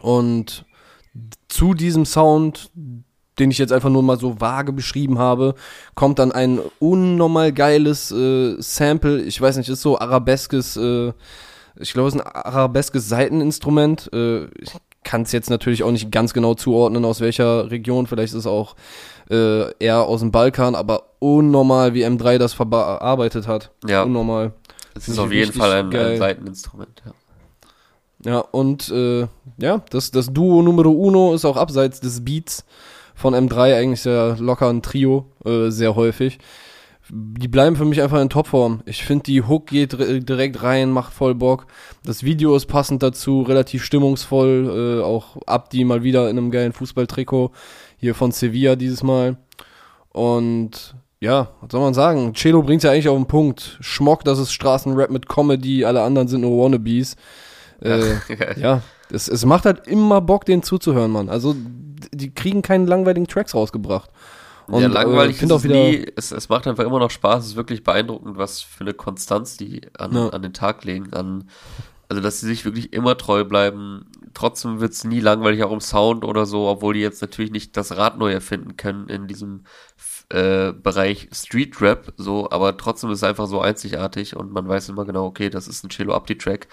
[0.00, 0.64] Und
[1.48, 2.70] zu diesem Sound,
[3.38, 5.54] den ich jetzt einfach nur mal so vage beschrieben habe,
[5.94, 9.22] kommt dann ein unnormal geiles äh, Sample.
[9.22, 11.12] Ich weiß nicht, ist so arabeskes, äh,
[11.78, 14.10] ich glaube, es ist ein arabeskes Seiteninstrument.
[14.12, 14.72] Äh, ich
[15.04, 18.06] kann es jetzt natürlich auch nicht ganz genau zuordnen, aus welcher Region.
[18.06, 18.74] Vielleicht ist es auch
[19.30, 23.70] äh, eher aus dem Balkan, aber unnormal, wie M3 das verarbeitet hat.
[23.86, 24.02] Ja.
[24.02, 24.52] Unnormal.
[24.94, 27.12] Es ist auf jeden Fall ein, ein Seiteninstrument, ja.
[28.24, 29.28] Ja, und äh,
[29.58, 32.64] ja, das, das Duo Numero Uno ist auch abseits des Beats
[33.16, 36.38] von M3 eigentlich sehr locker ein Trio, äh, sehr häufig.
[37.08, 38.82] Die bleiben für mich einfach in Topform.
[38.84, 39.96] Ich finde, die Hook geht
[40.28, 41.66] direkt rein, macht voll Bock.
[42.04, 45.00] Das Video ist passend dazu, relativ stimmungsvoll.
[45.00, 47.52] Äh, auch Abdi mal wieder in einem geilen Fußballtrikot.
[47.96, 49.36] Hier von Sevilla dieses Mal.
[50.10, 52.34] Und ja, was soll man sagen?
[52.34, 53.78] Celo bringt ja eigentlich auf den Punkt.
[53.80, 57.16] Schmock, das ist Straßenrap mit Comedy, alle anderen sind nur Wannabes.
[57.80, 58.16] Äh,
[58.60, 61.28] ja, es, es macht halt immer Bock, denen zuzuhören, Mann.
[61.28, 61.54] Also,
[62.12, 64.10] die kriegen keine langweiligen Tracks rausgebracht.
[64.66, 66.06] Und, ja, langweilig äh, ist es nie.
[66.16, 67.44] Es, es macht einfach immer noch Spaß.
[67.44, 70.28] Es ist wirklich beeindruckend, was für eine Konstanz die an, ja.
[70.30, 71.12] an den Tag legen.
[71.12, 71.48] An,
[72.08, 74.06] also, dass sie sich wirklich immer treu bleiben.
[74.34, 77.76] Trotzdem wird es nie langweilig, auch im Sound oder so, obwohl die jetzt natürlich nicht
[77.76, 79.62] das Rad neu erfinden können in diesem
[80.28, 84.88] äh, Bereich Street Rap, so, aber trotzdem ist es einfach so einzigartig und man weiß
[84.88, 86.66] immer genau, okay, das ist ein Cello Abdi Track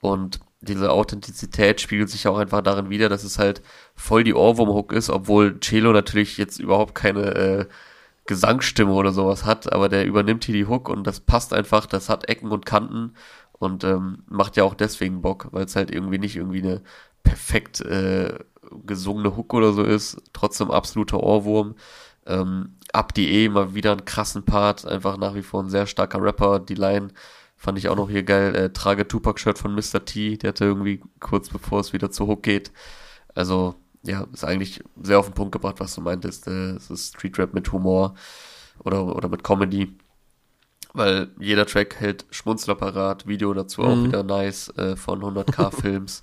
[0.00, 3.62] und diese Authentizität spiegelt sich auch einfach darin wieder, dass es halt
[3.94, 7.66] voll die Ohrwurm-Hook ist, obwohl Cello natürlich jetzt überhaupt keine äh,
[8.26, 12.08] Gesangsstimme oder sowas hat, aber der übernimmt hier die Hook und das passt einfach, das
[12.08, 13.14] hat Ecken und Kanten
[13.52, 16.82] und ähm, macht ja auch deswegen Bock, weil es halt irgendwie nicht irgendwie eine
[17.22, 18.38] perfekt äh,
[18.84, 21.74] gesungene Hook oder so ist, trotzdem absoluter Ohrwurm.
[22.26, 26.22] Ähm, Abdi E mal wieder einen krassen Part, einfach nach wie vor ein sehr starker
[26.22, 27.08] Rapper, die Line
[27.60, 28.54] Fand ich auch noch hier geil.
[28.54, 30.04] Äh, trage Tupac-Shirt von Mr.
[30.04, 30.36] T.
[30.36, 32.70] Der hatte irgendwie kurz bevor es wieder zu Hook geht.
[33.34, 36.46] Also, ja, ist eigentlich sehr auf den Punkt gebracht, was du meintest.
[36.46, 38.14] Äh, es ist Street Rap mit Humor
[38.84, 39.98] oder, oder mit Comedy.
[40.92, 43.26] Weil jeder Track hält Schmunzler parat.
[43.26, 43.88] Video dazu mhm.
[43.88, 46.20] auch wieder nice äh, von 100k Films.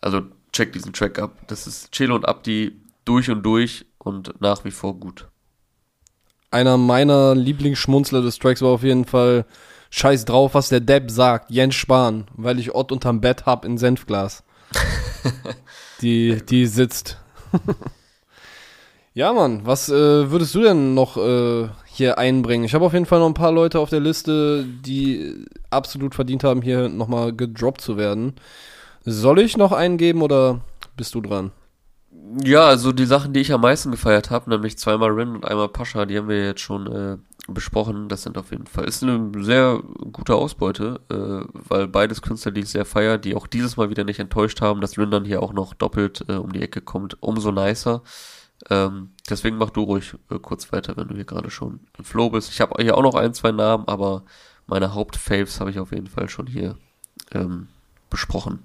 [0.00, 0.22] Also,
[0.52, 1.36] check diesen Track ab.
[1.48, 5.26] Das ist Chelo und Abdi durch und durch und nach wie vor gut.
[6.52, 9.44] Einer meiner Lieblingsschmunzler des Tracks war auf jeden Fall
[9.90, 13.78] Scheiß drauf, was der Depp sagt, Jens Spahn, weil ich Ott unterm Bett hab in
[13.78, 14.44] Senfglas.
[16.02, 17.18] die, die sitzt.
[19.14, 22.64] ja, Mann, was äh, würdest du denn noch äh, hier einbringen?
[22.64, 26.44] Ich habe auf jeden Fall noch ein paar Leute auf der Liste, die absolut verdient
[26.44, 28.34] haben, hier nochmal gedroppt zu werden.
[29.04, 30.60] Soll ich noch eingeben oder
[30.96, 31.52] bist du dran?
[32.44, 35.68] Ja, also die Sachen, die ich am meisten gefeiert habe, nämlich zweimal Rin und einmal
[35.68, 37.16] Pascha, die haben wir jetzt schon äh,
[37.48, 38.08] besprochen.
[38.08, 39.82] Das sind auf jeden Fall, ist eine sehr
[40.12, 44.04] gute Ausbeute, äh, weil beides Künstler, die ich sehr feier, die auch dieses Mal wieder
[44.04, 47.50] nicht enttäuscht haben, dass dann hier auch noch doppelt äh, um die Ecke kommt, umso
[47.50, 48.02] nicer.
[48.70, 52.30] Ähm, deswegen mach du ruhig äh, kurz weiter, wenn du hier gerade schon im Flow
[52.30, 52.50] bist.
[52.50, 54.24] Ich habe hier auch noch ein, zwei Namen, aber
[54.66, 56.76] meine Hauptfaves habe ich auf jeden Fall schon hier
[57.32, 57.68] ähm,
[58.10, 58.60] besprochen.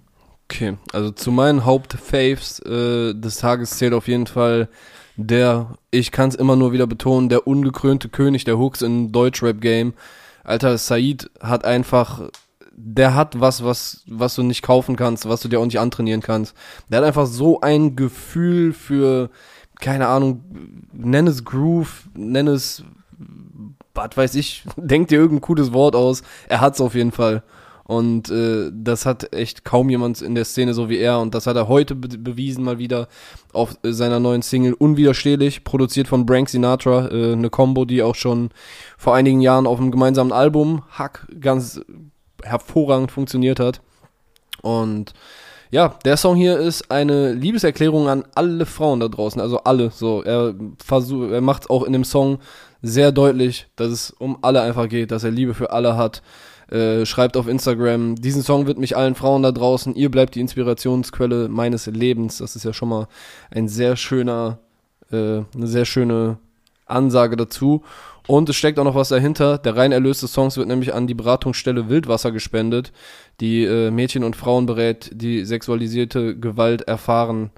[0.50, 4.68] Okay, also zu meinen Hauptfaves äh, des Tages zählt auf jeden Fall
[5.16, 9.94] der, ich kann es immer nur wieder betonen, der ungekrönte König der Hooks in Deutschrap-Game.
[10.44, 12.30] Alter, Said hat einfach,
[12.76, 16.22] der hat was, was, was du nicht kaufen kannst, was du dir auch nicht antrainieren
[16.22, 16.56] kannst.
[16.90, 19.30] Der hat einfach so ein Gefühl für,
[19.80, 20.44] keine Ahnung,
[20.92, 22.84] nenn es Groove, nenn es,
[23.94, 26.24] was weiß ich, denk dir irgendein cooles Wort aus.
[26.50, 27.44] Er hat's auf jeden Fall.
[27.94, 31.20] Und äh, das hat echt kaum jemand in der Szene so wie er.
[31.20, 33.08] Und das hat er heute be bewiesen, mal wieder
[33.52, 37.10] auf äh, seiner neuen Single Unwiderstehlich, produziert von Brank Sinatra.
[37.12, 38.50] Äh, eine Combo, die auch schon
[38.98, 41.82] vor einigen Jahren auf einem gemeinsamen Album Hack ganz
[42.42, 43.82] hervorragend funktioniert hat.
[44.64, 45.14] Und
[45.70, 49.92] ja, der Song hier ist eine Liebeserklärung an alle Frauen da draußen, also alle.
[49.92, 52.40] So, er versucht, er macht auch in dem Song
[52.82, 56.24] sehr deutlich, dass es um alle einfach geht, dass er Liebe für alle hat
[56.74, 60.40] Äh, schreibt auf Instagram, diesen Song wird mich allen Frauen da draußen, ihr bleibt die
[60.40, 62.40] Inspirationsquelle meines Lebens.
[62.40, 63.08] Das ist ja schon mal
[63.52, 64.58] ein sehr schöner,
[65.12, 66.40] äh, eine sehr schöne
[66.88, 67.84] Ansage dazu.
[68.26, 69.60] Und es steckt auch noch was dahinter.
[69.60, 72.92] Der rein Erlös des Songs wird nämlich an die Beratungsstelle Wildwasser gespendet,
[73.40, 77.52] die äh, Mädchen und Frauen berät, die sexualisierte Gewalt erfahren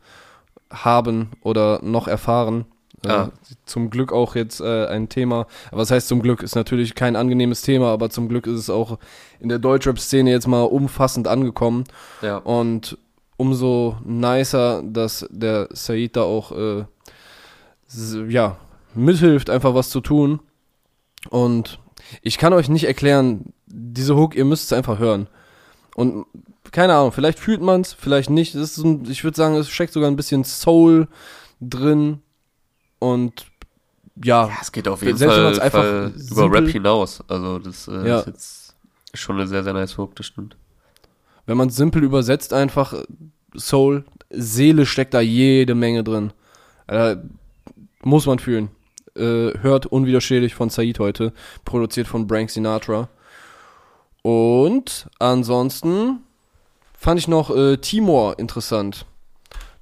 [0.69, 2.65] haben oder noch erfahren.
[3.05, 3.31] Äh, ah.
[3.65, 5.47] zum Glück auch jetzt äh, ein Thema.
[5.71, 6.43] Was heißt zum Glück?
[6.43, 8.99] Ist natürlich kein angenehmes Thema, aber zum Glück ist es auch
[9.39, 11.85] in der Deutschrap-Szene jetzt mal umfassend angekommen.
[12.21, 12.37] Ja.
[12.37, 12.97] Und
[13.37, 16.85] umso nicer, dass der Said da auch äh,
[18.27, 18.57] ja,
[18.93, 20.39] mithilft, einfach was zu tun.
[21.29, 21.79] Und
[22.21, 25.27] ich kann euch nicht erklären, diese Hook, ihr müsst es einfach hören.
[25.95, 26.25] Und
[26.71, 28.55] keine Ahnung, vielleicht fühlt man es, vielleicht nicht.
[28.55, 31.07] Ein, ich würde sagen, es steckt sogar ein bisschen Soul
[31.61, 32.21] drin.
[32.99, 33.45] Und
[34.23, 37.23] ja, ja es geht auf jeden Fall, Fall über Rap hinaus.
[37.27, 38.19] Also das äh, ja.
[38.19, 38.75] ist jetzt
[39.13, 40.57] schon eine sehr, sehr nice Hook, das stimmt.
[41.45, 42.93] Wenn man es simpel übersetzt, einfach
[43.55, 46.33] Soul, Seele steckt da jede Menge drin.
[46.87, 47.17] Äh,
[48.03, 48.69] muss man fühlen.
[49.15, 51.33] Äh, hört unwiderstehlich von Said heute,
[51.63, 53.09] produziert von Brank Sinatra.
[54.21, 56.19] Und ansonsten
[56.97, 59.05] fand ich noch äh, Timor interessant.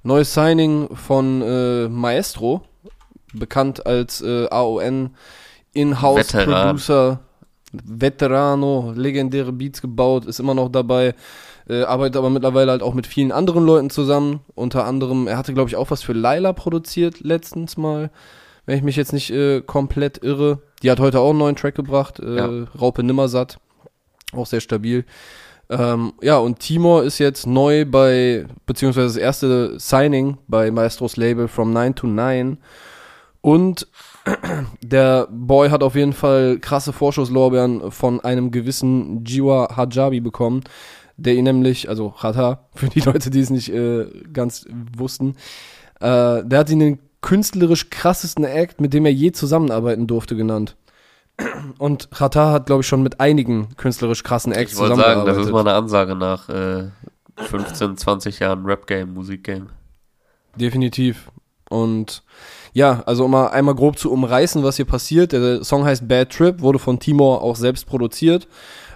[0.02, 2.62] Neues Signing von äh, Maestro,
[3.34, 5.10] bekannt als äh, AON
[5.72, 7.20] In-House Producer,
[7.72, 11.14] Veterano, legendäre Beats gebaut, ist immer noch dabei.
[11.68, 14.40] Äh, arbeitet aber mittlerweile halt auch mit vielen anderen Leuten zusammen.
[14.54, 18.10] Unter anderem, er hatte, glaube ich, auch was für Laila produziert letztens mal
[18.66, 20.60] wenn ich mich jetzt nicht äh, komplett irre.
[20.82, 22.64] Die hat heute auch einen neuen Track gebracht, äh, ja.
[22.80, 23.58] Raupe Nimmersatt,
[24.32, 25.04] auch sehr stabil.
[25.70, 31.48] Ähm, ja, und Timor ist jetzt neu bei, beziehungsweise das erste Signing bei Maestros Label
[31.48, 32.58] From 9 to 9.
[33.44, 33.88] Und
[34.82, 40.62] der Boy hat auf jeden Fall krasse Vorschusslorbeeren von einem gewissen Jiwa Hajabi bekommen,
[41.18, 44.66] der ihn nämlich, also Chata, für die Leute, die es nicht äh, ganz
[44.96, 45.36] wussten,
[46.00, 50.76] äh, der hat ihn den künstlerisch krassesten Act, mit dem er je zusammenarbeiten durfte, genannt.
[51.78, 55.26] Und Chata hat, glaube ich, schon mit einigen künstlerisch krassen Acts ich zusammengearbeitet.
[55.26, 56.84] sagen, das ist mal eine Ansage nach äh,
[57.36, 59.68] 15, 20 Jahren Rap-Game, Musik-Game.
[60.56, 61.30] Definitiv.
[61.68, 62.22] Und
[62.74, 65.32] ja, also um mal einmal grob zu umreißen, was hier passiert.
[65.32, 68.48] Der Song heißt Bad Trip, wurde von Timor auch selbst produziert.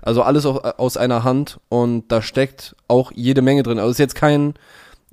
[0.03, 3.79] Also alles aus einer Hand und da steckt auch jede Menge drin.
[3.79, 4.55] Also ist jetzt kein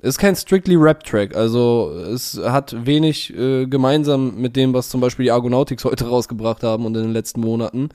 [0.00, 5.00] es ist kein strictly Rap-Track, also es hat wenig äh, gemeinsam mit dem, was zum
[5.00, 7.88] Beispiel die Argonautics heute rausgebracht haben und in den letzten Monaten.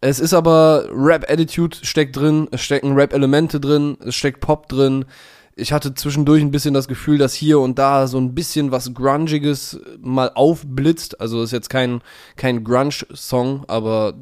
[0.00, 5.04] Es ist aber Rap-Attitude steckt drin, es stecken Rap-Elemente drin, es steckt Pop drin.
[5.56, 8.92] Ich hatte zwischendurch ein bisschen das Gefühl, dass hier und da so ein bisschen was
[8.92, 11.20] Grungiges mal aufblitzt.
[11.20, 12.00] Also ist jetzt kein,
[12.36, 14.14] kein Grunge-Song, aber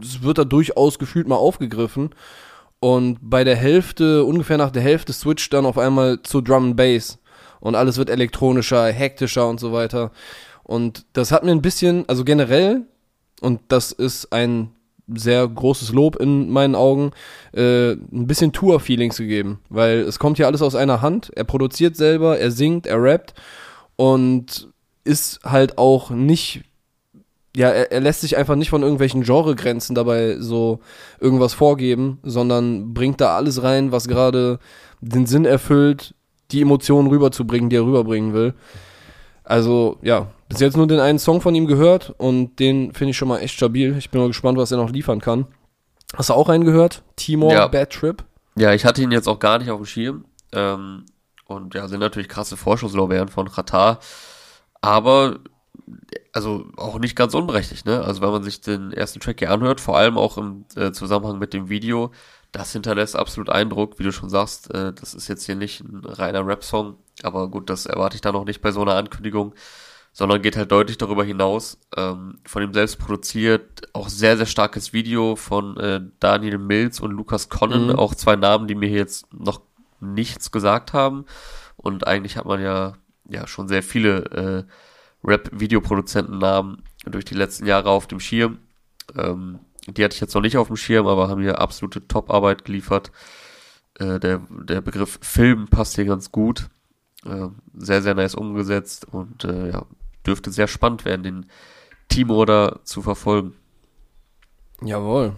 [0.00, 2.10] es wird da durchaus gefühlt mal aufgegriffen.
[2.78, 6.76] Und bei der Hälfte, ungefähr nach der Hälfte, switcht dann auf einmal zu Drum and
[6.76, 7.18] Bass.
[7.60, 10.10] Und alles wird elektronischer, hektischer und so weiter.
[10.64, 12.86] Und das hat mir ein bisschen, also generell,
[13.40, 14.70] und das ist ein
[15.14, 17.12] sehr großes Lob in meinen Augen,
[17.52, 19.60] äh, ein bisschen Tour-Feelings gegeben.
[19.68, 21.30] Weil es kommt hier alles aus einer Hand.
[21.34, 23.34] Er produziert selber, er singt, er rappt
[23.96, 24.68] und
[25.04, 26.62] ist halt auch nicht
[27.54, 30.80] ja, er, er lässt sich einfach nicht von irgendwelchen Genregrenzen dabei so
[31.20, 34.58] irgendwas vorgeben, sondern bringt da alles rein, was gerade
[35.00, 36.14] den Sinn erfüllt,
[36.50, 38.54] die Emotionen rüberzubringen, die er rüberbringen will.
[39.44, 43.16] Also, ja, bis jetzt nur den einen Song von ihm gehört und den finde ich
[43.16, 43.96] schon mal echt stabil.
[43.98, 45.46] Ich bin mal gespannt, was er noch liefern kann.
[46.14, 47.02] Hast du auch einen gehört?
[47.16, 47.66] Timor ja.
[47.66, 48.22] Bad Trip?
[48.56, 50.24] Ja, ich hatte ihn jetzt auch gar nicht auf dem Schirm.
[50.52, 51.06] Ähm,
[51.46, 53.98] und ja, sind natürlich krasse Vorschusslorbeeren von Qatar.
[54.80, 55.38] Aber
[56.32, 58.02] also auch nicht ganz unberechtigt, ne?
[58.02, 61.38] Also wenn man sich den ersten Track hier anhört, vor allem auch im äh, Zusammenhang
[61.38, 62.10] mit dem Video,
[62.52, 66.02] das hinterlässt absolut Eindruck, wie du schon sagst, äh, das ist jetzt hier nicht ein
[66.04, 69.54] reiner Rap-Song, aber gut, das erwarte ich da noch nicht bei so einer Ankündigung,
[70.12, 71.78] sondern geht halt deutlich darüber hinaus.
[71.96, 77.12] Ähm, von ihm selbst produziert, auch sehr, sehr starkes Video von äh, Daniel Mills und
[77.12, 77.96] Lukas Connen, mhm.
[77.96, 79.62] auch zwei Namen, die mir hier jetzt noch
[80.00, 81.24] nichts gesagt haben.
[81.76, 82.94] Und eigentlich hat man ja,
[83.28, 84.64] ja schon sehr viele äh,
[85.24, 88.58] Rap-Videoproduzenten-Namen durch die letzten Jahre auf dem Schirm.
[89.16, 92.64] Ähm, die hatte ich jetzt noch nicht auf dem Schirm, aber haben hier absolute Top-Arbeit
[92.64, 93.10] geliefert.
[93.98, 96.68] Äh, der, der Begriff Film passt hier ganz gut.
[97.24, 99.84] Äh, sehr, sehr nice umgesetzt und äh, ja,
[100.26, 101.46] dürfte sehr spannend werden, den
[102.46, 103.54] da zu verfolgen.
[104.84, 105.36] Jawohl.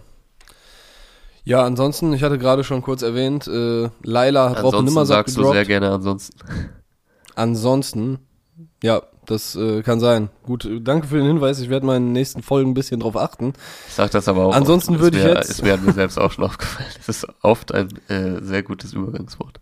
[1.43, 5.53] Ja, ansonsten, ich hatte gerade schon kurz erwähnt, äh, Laila hat auch nimmer sagst gedroppt.
[5.53, 6.39] du sehr gerne ansonsten.
[7.35, 8.19] Ansonsten,
[8.81, 10.29] ja, das äh, kann sein.
[10.43, 11.59] Gut, danke für den Hinweis.
[11.59, 13.53] Ich werde meinen nächsten Folgen ein bisschen drauf achten.
[13.87, 14.55] Ich sag das aber auch.
[14.55, 15.49] Ansonsten würde ich jetzt.
[15.49, 16.89] Es wäre mir selbst auch schon aufgefallen.
[16.97, 19.59] Das ist oft ein äh, sehr gutes Übergangswort.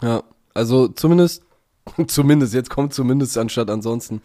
[0.00, 0.22] Ja,
[0.54, 1.42] also zumindest,
[2.06, 4.22] zumindest, jetzt kommt zumindest anstatt ansonsten.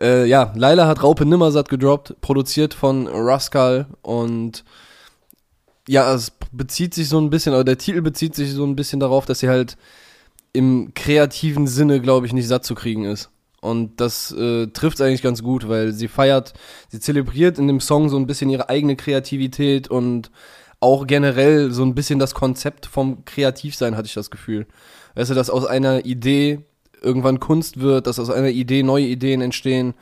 [0.00, 4.64] Äh, ja, Laila hat Raupe Nimmersatt gedroppt, produziert von Rascal und
[5.88, 9.00] ja, es bezieht sich so ein bisschen, oder der Titel bezieht sich so ein bisschen
[9.00, 9.76] darauf, dass sie halt
[10.52, 13.30] im kreativen Sinne, glaube ich, nicht satt zu kriegen ist.
[13.60, 16.54] Und das äh, trifft eigentlich ganz gut, weil sie feiert,
[16.88, 20.30] sie zelebriert in dem Song so ein bisschen ihre eigene Kreativität und
[20.80, 24.66] auch generell so ein bisschen das Konzept vom Kreativsein, hatte ich das Gefühl.
[25.16, 26.60] Weißt du, dass aus einer Idee
[27.02, 29.94] irgendwann Kunst wird, dass aus einer Idee neue Ideen entstehen.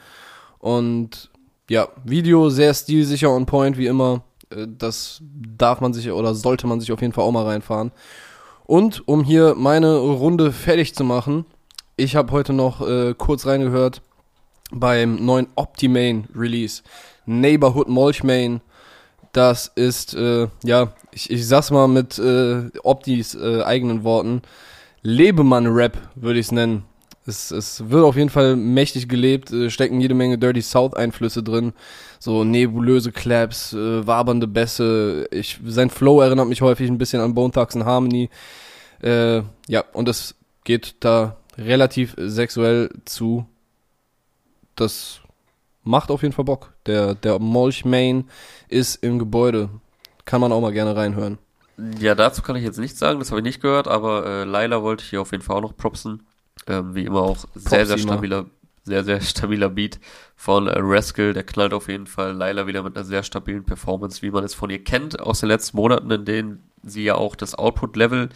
[0.58, 1.30] Und
[1.70, 4.22] ja, Video sehr stilsicher on point, wie immer.
[4.50, 7.92] Äh, das darf man sich oder sollte man sich auf jeden Fall auch mal reinfahren.
[8.66, 11.44] Und um hier meine Runde fertig zu machen,
[11.96, 14.02] ich habe heute noch äh, kurz reingehört
[14.72, 16.82] beim neuen Optimane Release.
[17.26, 18.60] Neighborhood Molchmane.
[19.32, 24.42] Das ist, äh, ja, ich, ich sag's mal mit äh, Optis äh, eigenen Worten.
[25.04, 26.84] Lebemann-Rap, würde ich es nennen.
[27.26, 31.72] Es, es wird auf jeden Fall mächtig gelebt, äh, stecken jede Menge Dirty South-Einflüsse drin.
[32.18, 35.26] So nebulöse Claps, äh, wabernde Bässe.
[35.30, 38.30] Ich, sein Flow erinnert mich häufig ein bisschen an Bone Thugs and Harmony.
[39.02, 40.34] Äh, ja, und es
[40.64, 43.46] geht da relativ sexuell zu.
[44.74, 45.20] Das
[45.82, 46.74] macht auf jeden Fall Bock.
[46.86, 48.28] Der, der Molch Main
[48.68, 49.68] ist im Gebäude.
[50.24, 51.38] Kann man auch mal gerne reinhören.
[51.76, 54.82] Ja, dazu kann ich jetzt nichts sagen, das habe ich nicht gehört, aber äh, Laila
[54.82, 56.22] wollte ich hier auf jeden Fall auch noch propsen.
[56.66, 58.46] Ähm, wie immer auch sehr, sehr stabiler,
[58.84, 59.98] sehr, sehr stabiler Beat
[60.36, 61.32] von äh, Rascal.
[61.32, 64.54] Der knallt auf jeden Fall Laila wieder mit einer sehr stabilen Performance, wie man es
[64.54, 68.28] von ihr kennt aus den letzten Monaten, in denen sie ja auch das Output-Level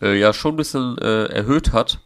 [0.00, 2.00] äh, ja schon ein bisschen äh, erhöht hat.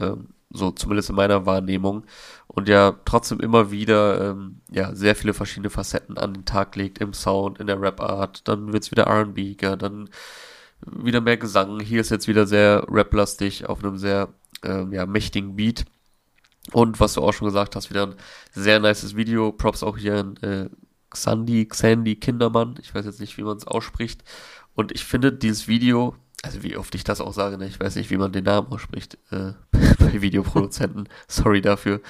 [0.00, 2.04] Ähm, so zumindest in meiner Wahrnehmung.
[2.46, 6.98] Und ja trotzdem immer wieder ähm, ja sehr viele verschiedene Facetten an den Tag legt
[6.98, 8.48] im Sound, in der Rap-Art.
[8.48, 10.08] Dann wird's wieder R&B, dann
[10.80, 11.80] wieder mehr Gesang.
[11.80, 14.28] Hier ist jetzt wieder sehr rap-lastig auf einem sehr
[14.64, 15.84] äh, ja, mächtigen Beat.
[16.72, 18.14] Und was du auch schon gesagt hast, wieder ein
[18.52, 19.52] sehr nices Video.
[19.52, 20.68] Props auch hier an äh,
[21.10, 22.78] Xandi, Xandy Kindermann.
[22.80, 24.22] Ich weiß jetzt nicht, wie man es ausspricht.
[24.74, 27.66] Und ich finde dieses Video, also wie oft ich das auch sage, ne?
[27.66, 29.52] ich weiß nicht, wie man den Namen ausspricht äh,
[29.98, 31.08] bei Videoproduzenten.
[31.28, 32.00] Sorry dafür.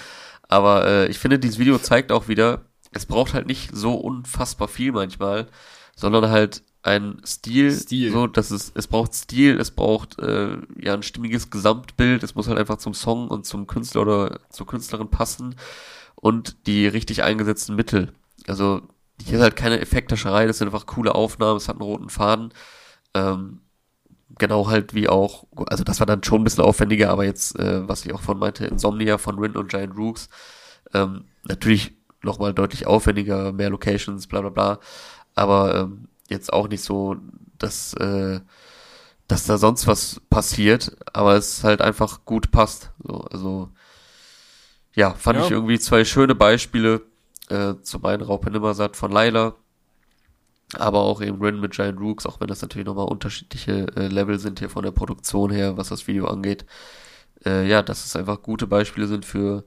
[0.42, 2.62] Aber äh, ich finde, dieses Video zeigt auch wieder,
[2.92, 5.46] es braucht halt nicht so unfassbar viel manchmal,
[5.94, 8.12] sondern halt ein Stil, Stil.
[8.12, 12.48] so dass es es braucht Stil, es braucht äh, ja ein stimmiges Gesamtbild, es muss
[12.48, 15.56] halt einfach zum Song und zum Künstler oder zur Künstlerin passen
[16.14, 18.12] und die richtig eingesetzten Mittel.
[18.46, 18.82] Also
[19.22, 22.52] hier ist halt keine Effekthascherei, das sind einfach coole Aufnahmen, es hat einen roten Faden.
[23.14, 23.60] Ähm,
[24.36, 27.88] genau halt wie auch, also das war dann schon ein bisschen aufwendiger, aber jetzt, äh,
[27.88, 30.28] was ich auch von meinte, Insomnia von Rin und Giant Rooks,
[30.92, 34.80] ähm, natürlich nochmal deutlich aufwendiger, mehr Locations, bla bla bla,
[35.34, 37.16] aber ähm, jetzt auch nicht so,
[37.58, 38.40] dass, äh,
[39.26, 42.92] dass da sonst was passiert, aber es halt einfach gut passt.
[43.02, 43.70] So, also
[44.94, 45.44] ja, fand ja.
[45.44, 47.02] ich irgendwie zwei schöne Beispiele.
[47.48, 49.54] Äh, zum einen Raupe Nimmersatt von Laila,
[50.74, 54.38] aber auch eben Rin mit Giant Rooks, auch wenn das natürlich nochmal unterschiedliche äh, Level
[54.38, 56.66] sind hier von der Produktion her, was das Video angeht.
[57.44, 59.64] Äh, ja, dass es einfach gute Beispiele sind für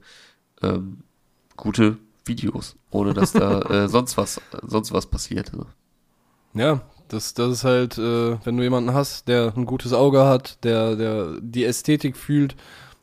[0.62, 1.02] ähm,
[1.56, 5.50] gute Videos, ohne dass da äh, sonst was sonst was passiert.
[6.54, 10.62] Ja, das, das ist halt, äh, wenn du jemanden hast, der ein gutes Auge hat,
[10.64, 12.56] der, der die Ästhetik fühlt,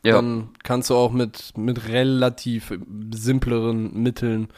[0.04, 0.16] ja.
[0.16, 2.74] dann kannst du auch mit, mit relativ
[3.14, 4.50] simpleren Mitteln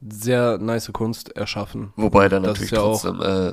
[0.00, 1.92] sehr nice Kunst erschaffen.
[1.96, 3.52] Wobei dann natürlich ja trotzdem äh,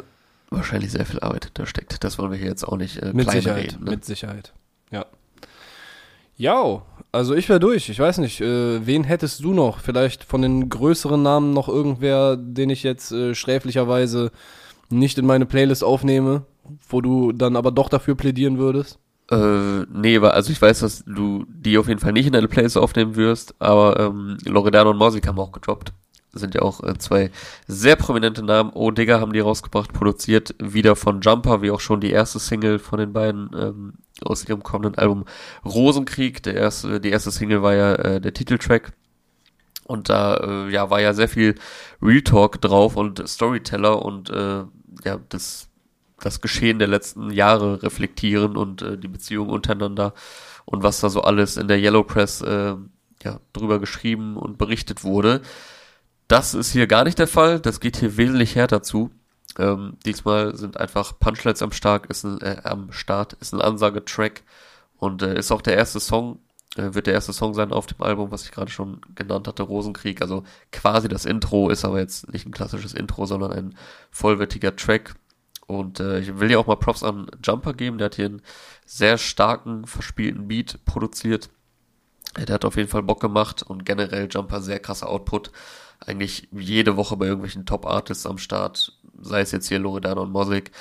[0.50, 2.04] wahrscheinlich sehr viel Arbeit da steckt.
[2.04, 3.84] Das wollen wir hier jetzt auch nicht äh, mit Sicherheit, reden.
[3.84, 3.92] Ne?
[3.92, 4.54] Mit Sicherheit,
[4.92, 5.06] ja.
[6.38, 6.82] Ja,
[7.12, 7.90] also ich wäre durch.
[7.90, 9.80] Ich weiß nicht, äh, wen hättest du noch?
[9.80, 14.32] Vielleicht von den größeren Namen noch irgendwer, den ich jetzt äh, sträflicherweise
[14.90, 16.44] nicht in meine Playlist aufnehme,
[16.90, 19.00] wo du dann aber doch dafür plädieren würdest?
[19.32, 22.78] Äh, nee, also ich weiß, dass du die auf jeden Fall nicht in deine Playlist
[22.78, 25.94] aufnehmen wirst, aber ähm, Loredano und Morsik haben auch gedroppt.
[26.36, 27.32] Sind ja auch äh, zwei
[27.68, 28.72] sehr prominente Namen.
[28.74, 32.78] Oh Digga haben die rausgebracht, produziert wieder von Jumper, wie auch schon die erste Single
[32.78, 35.26] von den beiden ähm, aus ihrem kommenden Album
[35.64, 36.44] Rosenkrieg.
[36.44, 38.92] Der erste, die erste Single war ja äh, der Titeltrack.
[39.86, 41.56] Und da äh, ja, war ja sehr viel
[42.02, 44.64] Real Talk drauf und Storyteller und äh,
[45.04, 45.70] ja, das,
[46.20, 50.14] das Geschehen der letzten Jahre reflektieren und äh, die Beziehung untereinander
[50.66, 52.76] und was da so alles in der Yellow Press äh,
[53.24, 55.42] ja, drüber geschrieben und berichtet wurde.
[56.28, 57.60] Das ist hier gar nicht der Fall.
[57.60, 59.12] Das geht hier wesentlich härter zu.
[59.58, 64.44] Ähm, diesmal sind einfach Punchlines am Start, ist ein, äh, am Start, ist ein Ansagetrack
[64.98, 66.40] und äh, ist auch der erste Song
[66.76, 69.64] äh, wird der erste Song sein auf dem Album, was ich gerade schon genannt hatte,
[69.64, 70.22] Rosenkrieg.
[70.22, 73.78] Also quasi das Intro ist aber jetzt nicht ein klassisches Intro, sondern ein
[74.12, 75.16] vollwertiger Track.
[75.68, 78.42] Und äh, ich will ja auch mal Props an Jumper geben, der hat hier einen
[78.86, 81.50] sehr starken, verspielten Beat produziert.
[82.38, 85.52] Der hat auf jeden Fall Bock gemacht und generell Jumper sehr krasser Output.
[86.06, 90.72] Eigentlich jede Woche bei irgendwelchen Top-Artists am Start, sei es jetzt hier Loredana und Mosik.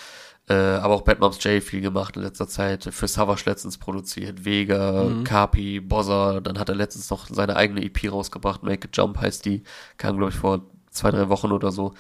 [0.47, 2.85] Äh, aber auch Bad Moms J viel gemacht in letzter Zeit.
[2.85, 4.45] Für Savage letztens produziert.
[4.45, 5.25] Vega, mhm.
[5.25, 6.41] Kapi, Bozza.
[6.41, 8.63] Dann hat er letztens noch seine eigene EP rausgebracht.
[8.63, 9.63] Make a Jump heißt die.
[9.97, 11.95] Kam, glaube ich, vor zwei, drei Wochen oder so.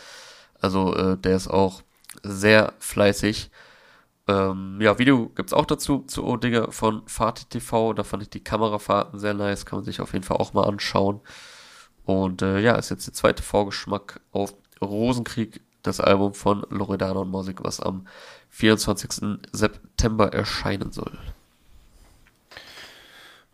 [0.60, 1.82] Also äh, der ist auch
[2.22, 3.50] sehr fleißig.
[4.28, 7.94] Ähm, ja, Video gibt's auch dazu, zu O Digger von Fatih TV.
[7.94, 9.64] Da fand ich die Kamerafahrten sehr nice.
[9.64, 11.20] Kann man sich auf jeden Fall auch mal anschauen.
[12.06, 17.30] Und äh, ja, ist jetzt der zweite Vorgeschmack auf Rosenkrieg das Album von Loredana und
[17.30, 18.06] Mosik, was am
[18.50, 19.38] 24.
[19.52, 21.18] September erscheinen soll.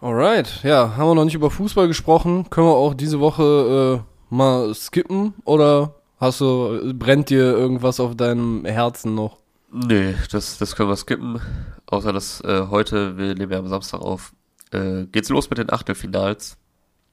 [0.00, 2.48] Alright, ja, haben wir noch nicht über Fußball gesprochen.
[2.48, 8.16] Können wir auch diese Woche äh, mal skippen oder hast du, brennt dir irgendwas auf
[8.16, 9.38] deinem Herzen noch?
[9.72, 11.40] Nee, das, das können wir skippen.
[11.86, 14.32] Außer dass äh, heute, wir nehmen ja am Samstag auf,
[14.70, 16.56] äh, geht's los mit den Achtelfinals.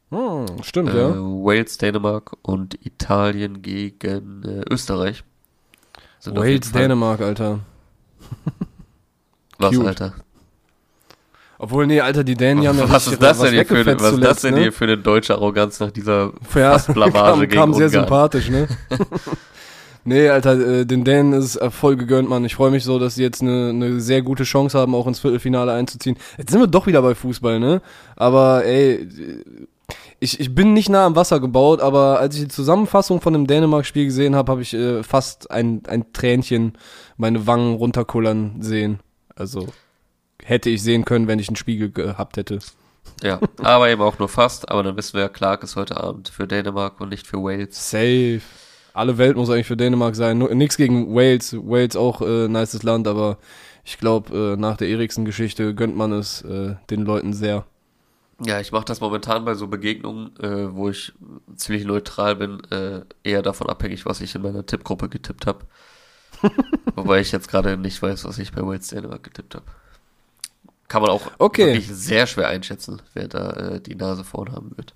[0.10, 1.10] Hm, stimmt, äh, ja.
[1.16, 5.24] Wales, Dänemark und Italien gegen äh, Österreich.
[6.20, 7.60] Sind Wales, Dänemark, Alter.
[9.60, 9.88] Was, Cute.
[9.88, 10.14] Alter?
[11.60, 14.24] Obwohl, nee, Alter, die Dänen haben ja was ist das denn hier für, Was ist
[14.24, 14.62] das denn ne?
[14.62, 18.68] hier für eine deutsche Arroganz nach dieser ja, kam, kam sehr sympathisch, ne?
[20.04, 22.46] nee, Alter, äh, den Dänen ist voll gegönnt, Mann.
[22.46, 25.20] Ich freue mich so, dass sie jetzt eine, eine sehr gute Chance haben, auch ins
[25.20, 26.18] Viertelfinale einzuziehen.
[26.38, 27.82] Jetzt sind wir doch wieder bei Fußball, ne?
[28.16, 29.08] Aber, ey,
[30.20, 33.48] ich, ich bin nicht nah am Wasser gebaut, aber als ich die Zusammenfassung von dem
[33.48, 36.78] Dänemark-Spiel gesehen habe, habe ich äh, fast ein, ein Tränchen
[37.18, 39.00] meine Wangen runterkullern sehen.
[39.36, 39.68] Also
[40.44, 42.60] hätte ich sehen können, wenn ich einen Spiegel gehabt hätte.
[43.24, 44.70] Ja, aber eben auch nur fast.
[44.70, 47.90] Aber dann wissen wir ja, Clark ist heute Abend für Dänemark und nicht für Wales.
[47.90, 48.42] Safe.
[48.94, 50.40] Alle Welt muss eigentlich für Dänemark sein.
[50.40, 51.56] Nichts gegen Wales.
[51.56, 53.38] Wales auch äh, nices Land, aber
[53.84, 57.66] ich glaube, äh, nach der Eriksen-Geschichte gönnt man es äh, den Leuten sehr.
[58.46, 61.14] Ja, ich mache das momentan bei so Begegnungen, äh, wo ich
[61.56, 65.66] ziemlich neutral bin, äh, eher davon abhängig, was ich in meiner Tippgruppe getippt habe.
[66.96, 69.66] Wobei ich jetzt gerade nicht weiß, was ich bei Wales Dänemark getippt habe.
[70.88, 71.68] Kann man auch okay.
[71.68, 74.94] wirklich sehr schwer einschätzen, wer da äh, die Nase vorn haben wird.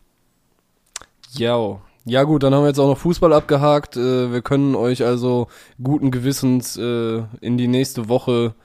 [1.32, 3.98] Ja, ja gut, dann haben wir jetzt auch noch Fußball abgehakt.
[3.98, 5.48] Äh, wir können euch also
[5.82, 8.56] guten Gewissens äh, in die nächste Woche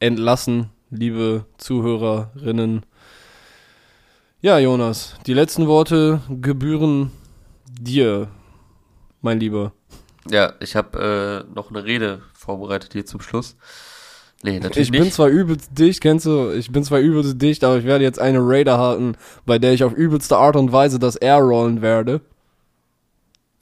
[0.00, 2.84] entlassen, liebe Zuhörerinnen.
[4.40, 7.10] Ja, Jonas, die letzten Worte gebühren
[7.68, 8.28] dir,
[9.20, 9.72] mein Lieber.
[10.30, 13.56] Ja, ich habe äh, noch eine Rede vorbereitet hier zum Schluss.
[14.44, 15.00] Nee, natürlich ich nicht.
[15.00, 18.20] bin zwar übelst dicht, kennst du, ich bin zwar übelst dicht, aber ich werde jetzt
[18.20, 22.20] eine Raider halten, bei der ich auf übelste Art und Weise das R rollen werde.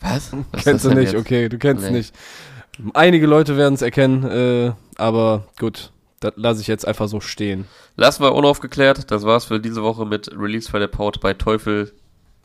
[0.00, 0.32] Was?
[0.52, 1.20] Was kennst du nicht, jetzt?
[1.20, 1.96] okay, du kennst nee.
[1.96, 2.14] nicht.
[2.92, 5.90] Einige Leute werden es erkennen, äh, aber gut.
[6.20, 7.66] Das lasse ich jetzt einfach so stehen.
[7.96, 9.10] Lassen wir unaufgeklärt.
[9.10, 11.92] Das war's für diese Woche mit Release for the Port bei Teufel.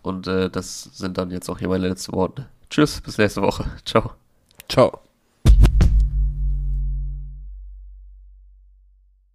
[0.02, 2.48] Und äh, das sind dann jetzt auch hier meine letzten Worte.
[2.70, 3.66] Tschüss, bis nächste Woche.
[3.86, 4.12] Ciao.
[4.68, 5.11] Ciao.